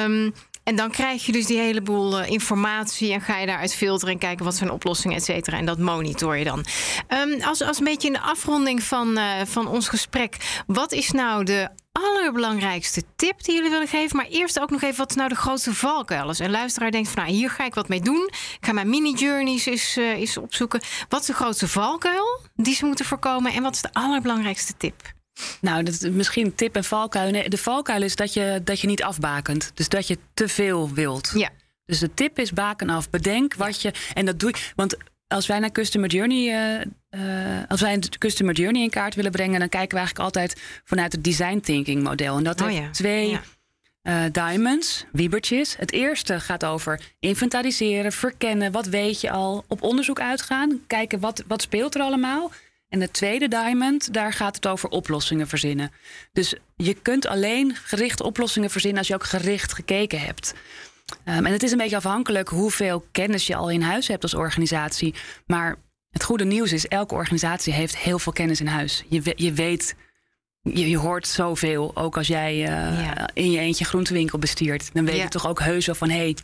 [0.03, 0.33] Um,
[0.67, 4.19] en dan krijg je dus die heleboel uh, informatie en ga je daaruit filteren en
[4.19, 5.57] kijken wat zijn oplossingen, et cetera.
[5.57, 6.65] En dat monitor je dan.
[7.09, 11.43] Um, als, als een beetje de afronding van, uh, van ons gesprek, wat is nou
[11.43, 14.17] de allerbelangrijkste tip die jullie willen geven?
[14.17, 16.39] Maar eerst ook nog even, wat is nou de grootste valkuil is?
[16.39, 18.29] Een luisteraar denkt van, nou, hier ga ik wat mee doen.
[18.31, 20.81] Ik ga mijn mini-journeys eens, uh, eens opzoeken.
[21.09, 23.53] Wat is de grootste valkuil die ze moeten voorkomen?
[23.53, 25.15] En wat is de allerbelangrijkste tip?
[25.61, 27.49] Nou, dat is misschien tip en valkuil.
[27.49, 29.71] de valkuil is dat je, dat je niet afbakent.
[29.73, 31.31] Dus dat je te veel wilt.
[31.35, 31.49] Ja.
[31.85, 33.09] Dus de tip is baken af.
[33.09, 33.93] Bedenk wat je.
[34.13, 34.71] En dat doe je.
[34.75, 34.97] Want
[35.27, 36.75] als wij naar Customer Journey.
[37.09, 37.21] Uh,
[37.67, 41.11] als wij een Customer Journey in kaart willen brengen, dan kijken we eigenlijk altijd vanuit
[41.11, 42.37] het design thinking model.
[42.37, 42.91] En dat oh, heeft ja.
[42.91, 43.29] twee.
[43.29, 43.41] Ja.
[44.03, 45.75] Uh, diamonds, wiebertjes.
[45.77, 48.71] Het eerste gaat over inventariseren, verkennen.
[48.71, 49.63] Wat weet je al?
[49.67, 50.81] Op onderzoek uitgaan.
[50.87, 52.51] Kijken wat, wat speelt er allemaal.
[52.89, 55.91] En het tweede diamond, daar gaat het over oplossingen verzinnen.
[56.33, 60.53] Dus je kunt alleen gericht oplossingen verzinnen als je ook gericht gekeken hebt.
[61.25, 64.33] Um, en het is een beetje afhankelijk hoeveel kennis je al in huis hebt als
[64.33, 65.15] organisatie.
[65.45, 65.75] Maar
[66.09, 69.03] het goede nieuws is, elke organisatie heeft heel veel kennis in huis.
[69.07, 69.95] Je, je weet,
[70.61, 71.91] je, je hoort zoveel.
[71.95, 74.93] Ook als jij uh, in je eentje groentewinkel bestiert.
[74.93, 76.09] Dan weet je toch ook heus wel van...
[76.09, 76.35] Hey,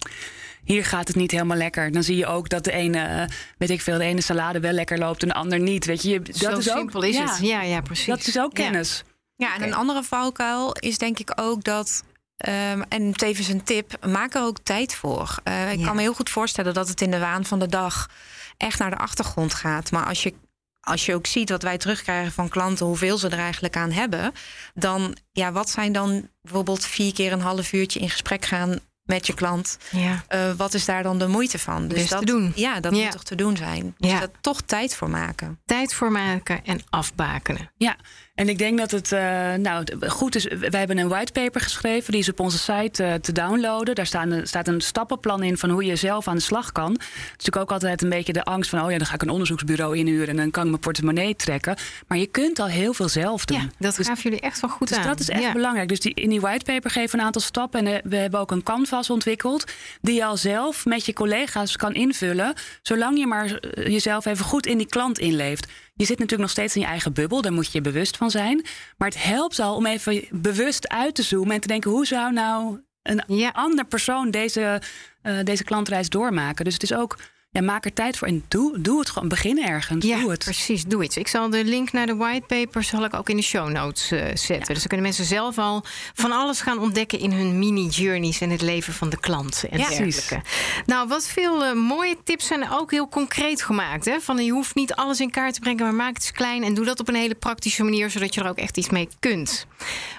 [0.63, 1.91] hier gaat het niet helemaal lekker.
[1.91, 4.71] Dan zie je ook dat de ene, eh, weet ik veel, de ene salade wel
[4.71, 5.85] lekker loopt en de ander niet.
[5.85, 7.39] Weet je, dat Zo is simpel ook, is ja, het.
[7.47, 8.05] Ja, ja, precies.
[8.05, 9.03] Dat is ook kennis.
[9.35, 12.03] Ja, en een andere valkuil is denk ik ook dat
[12.47, 15.35] Um, en tevens een tip, maak er ook tijd voor.
[15.43, 18.09] Uh, ik kan me heel goed voorstellen dat het in de waan van de dag
[18.57, 19.91] echt naar de achtergrond gaat.
[19.91, 20.33] Maar als je,
[20.81, 24.31] als je ook ziet wat wij terugkrijgen van klanten, hoeveel ze er eigenlijk aan hebben,
[24.73, 29.27] dan ja, wat zijn dan bijvoorbeeld vier keer een half uurtje in gesprek gaan met
[29.27, 29.77] je klant.
[29.91, 30.23] Ja.
[30.29, 31.87] Uh, wat is daar dan de moeite van?
[31.87, 32.51] Dus, dat, te doen.
[32.55, 33.95] Ja, dat moet toch te doen zijn.
[33.97, 34.19] Dus ja.
[34.19, 35.59] dat toch tijd voor maken.
[35.65, 37.71] Tijd voor maken en afbakenen.
[37.77, 37.95] Ja,
[38.35, 39.19] en ik denk dat het uh,
[39.53, 40.43] nou, goed is.
[40.45, 42.11] Wij hebben een whitepaper geschreven.
[42.11, 43.95] Die is op onze site uh, te downloaden.
[43.95, 46.91] Daar staat een, staat een stappenplan in van hoe je zelf aan de slag kan.
[46.91, 48.83] Het is natuurlijk ook altijd een beetje de angst van...
[48.83, 50.27] oh ja, dan ga ik een onderzoeksbureau inhuren...
[50.27, 51.77] en dan kan ik mijn portemonnee trekken.
[52.07, 53.57] Maar je kunt al heel veel zelf doen.
[53.57, 55.07] Ja, dat dus, gaven jullie echt wel goed dus aan.
[55.07, 55.89] dat is echt belangrijk.
[55.89, 57.87] Dus die, in die whitepaper geven een aantal stappen.
[57.87, 59.71] En uh, we hebben ook een canvas ontwikkeld...
[60.01, 62.53] die je al zelf met je collega's kan invullen...
[62.81, 65.67] zolang je maar jezelf even goed in die klant inleeft.
[65.95, 68.31] Je zit natuurlijk nog steeds in je eigen bubbel, daar moet je je bewust van
[68.31, 68.65] zijn.
[68.97, 72.33] Maar het helpt al om even bewust uit te zoomen en te denken: hoe zou
[72.33, 73.49] nou een ja.
[73.53, 74.81] ander persoon deze,
[75.23, 76.65] uh, deze klantreis doormaken?
[76.65, 77.17] Dus het is ook
[77.53, 79.27] ja, maak er tijd voor en doe, doe het gewoon.
[79.27, 80.05] Begin ergens.
[80.05, 80.43] Ja, doe het.
[80.43, 80.83] precies.
[80.83, 81.17] Doe iets.
[81.17, 84.23] Ik zal de link naar de whitepaper zal ik ook in de show notes uh,
[84.33, 84.73] zetten.
[84.73, 88.61] Dus dan kunnen mensen zelf al van alles gaan ontdekken in hun mini-journeys en het
[88.61, 89.87] leven van de klant en ja.
[89.87, 90.41] dergelijke.
[90.85, 94.05] Nou, wat veel uh, mooie tips zijn ook heel concreet gemaakt.
[94.05, 94.19] Hè?
[94.19, 96.73] Van je hoeft niet alles in kaart te brengen, maar maak het eens klein en
[96.73, 99.67] doe dat op een hele praktische manier, zodat je er ook echt iets mee kunt.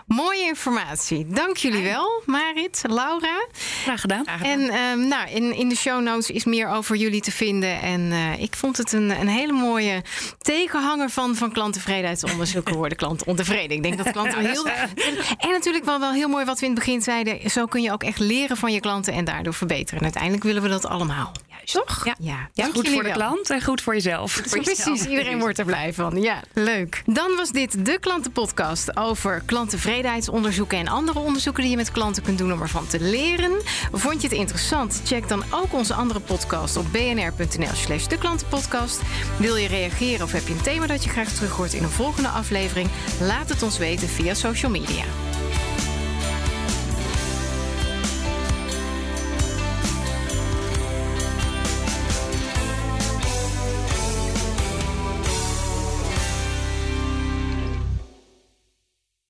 [0.06, 1.26] Mooie informatie.
[1.26, 3.46] Dank jullie wel, Marit, Laura.
[3.82, 4.26] Graag gedaan.
[4.26, 7.80] En uh, nou, in, in de show notes is meer over jullie te vinden.
[7.80, 10.02] En uh, ik vond het een, een hele mooie
[10.38, 13.76] tegenhanger van, van klanttevredenheidsonderzoeken worden klanten ontevreden.
[13.76, 14.66] Ik denk dat klanten heel.
[15.38, 17.50] En natuurlijk wel, wel heel mooi wat we in het begin zeiden.
[17.50, 19.98] Zo kun je ook echt leren van je klanten en daardoor verbeteren.
[19.98, 21.32] En uiteindelijk willen we dat allemaal.
[21.48, 21.72] Juist.
[21.72, 22.04] Toch?
[22.04, 22.14] Ja.
[22.18, 22.48] ja.
[22.52, 24.42] ja goed voor de klant en goed voor jezelf.
[24.50, 26.22] Precies, iedereen wordt er blij van.
[26.22, 27.02] Ja, leuk.
[27.06, 32.38] Dan was dit de klantenpodcast over klanttevredenheidsonderzoeken en andere onderzoeken die je met klanten kunt
[32.38, 33.52] doen om ervan te leren.
[33.92, 35.00] Vond je het interessant?
[35.04, 39.00] Check dan ook onze andere podcast op BNR bnr.nl slash de klantenpodcast.
[39.38, 41.88] Wil je reageren of heb je een thema dat je graag terug hoort in een
[41.88, 42.88] volgende aflevering?
[43.20, 45.04] Laat het ons weten via social media.